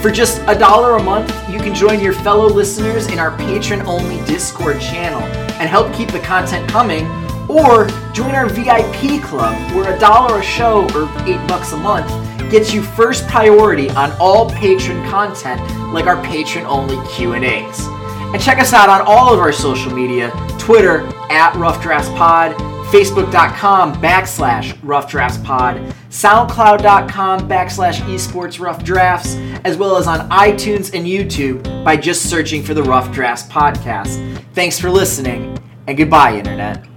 For 0.00 0.12
just 0.12 0.40
a 0.46 0.56
dollar 0.56 0.96
a 0.96 1.02
month, 1.02 1.28
you 1.50 1.58
can 1.58 1.74
join 1.74 1.98
your 1.98 2.12
fellow 2.12 2.46
listeners 2.46 3.08
in 3.08 3.18
our 3.18 3.36
patron 3.36 3.82
only 3.82 4.24
Discord 4.26 4.80
channel 4.80 5.22
and 5.58 5.68
help 5.68 5.92
keep 5.92 6.12
the 6.12 6.20
content 6.20 6.70
coming. 6.70 7.08
Or 7.50 7.88
join 8.12 8.36
our 8.36 8.48
VIP 8.48 9.20
club, 9.24 9.58
where 9.74 9.92
a 9.92 9.98
dollar 9.98 10.38
a 10.38 10.42
show 10.42 10.84
or 10.94 11.10
eight 11.26 11.44
bucks 11.48 11.72
a 11.72 11.76
month 11.76 12.08
gets 12.48 12.72
you 12.72 12.80
first 12.80 13.26
priority 13.26 13.90
on 13.90 14.12
all 14.20 14.48
patron 14.50 15.04
content 15.10 15.60
like 15.92 16.06
our 16.06 16.22
patron-only 16.22 16.96
Q&As. 17.08 18.03
And 18.34 18.42
check 18.42 18.58
us 18.58 18.72
out 18.72 18.88
on 18.88 19.00
all 19.06 19.32
of 19.32 19.38
our 19.38 19.52
social 19.52 19.92
media, 19.92 20.32
Twitter 20.58 21.06
at 21.30 21.54
Rough 21.54 21.80
Pod, 21.80 22.56
Facebook.com 22.90 23.94
backslash 24.02 24.76
Rough 24.82 25.08
Pod, 25.44 25.76
SoundCloud.com 26.10 27.48
backslash 27.48 28.00
Esports 28.00 28.58
Rough 28.58 28.82
Drafts, 28.82 29.36
as 29.64 29.76
well 29.76 29.96
as 29.96 30.08
on 30.08 30.28
iTunes 30.30 30.92
and 30.92 31.06
YouTube 31.06 31.62
by 31.84 31.96
just 31.96 32.28
searching 32.28 32.64
for 32.64 32.74
the 32.74 32.82
Rough 32.82 33.12
Drafts 33.12 33.44
Podcast. 33.44 34.42
Thanks 34.52 34.80
for 34.80 34.90
listening, 34.90 35.56
and 35.86 35.96
goodbye, 35.96 36.36
Internet. 36.36 36.93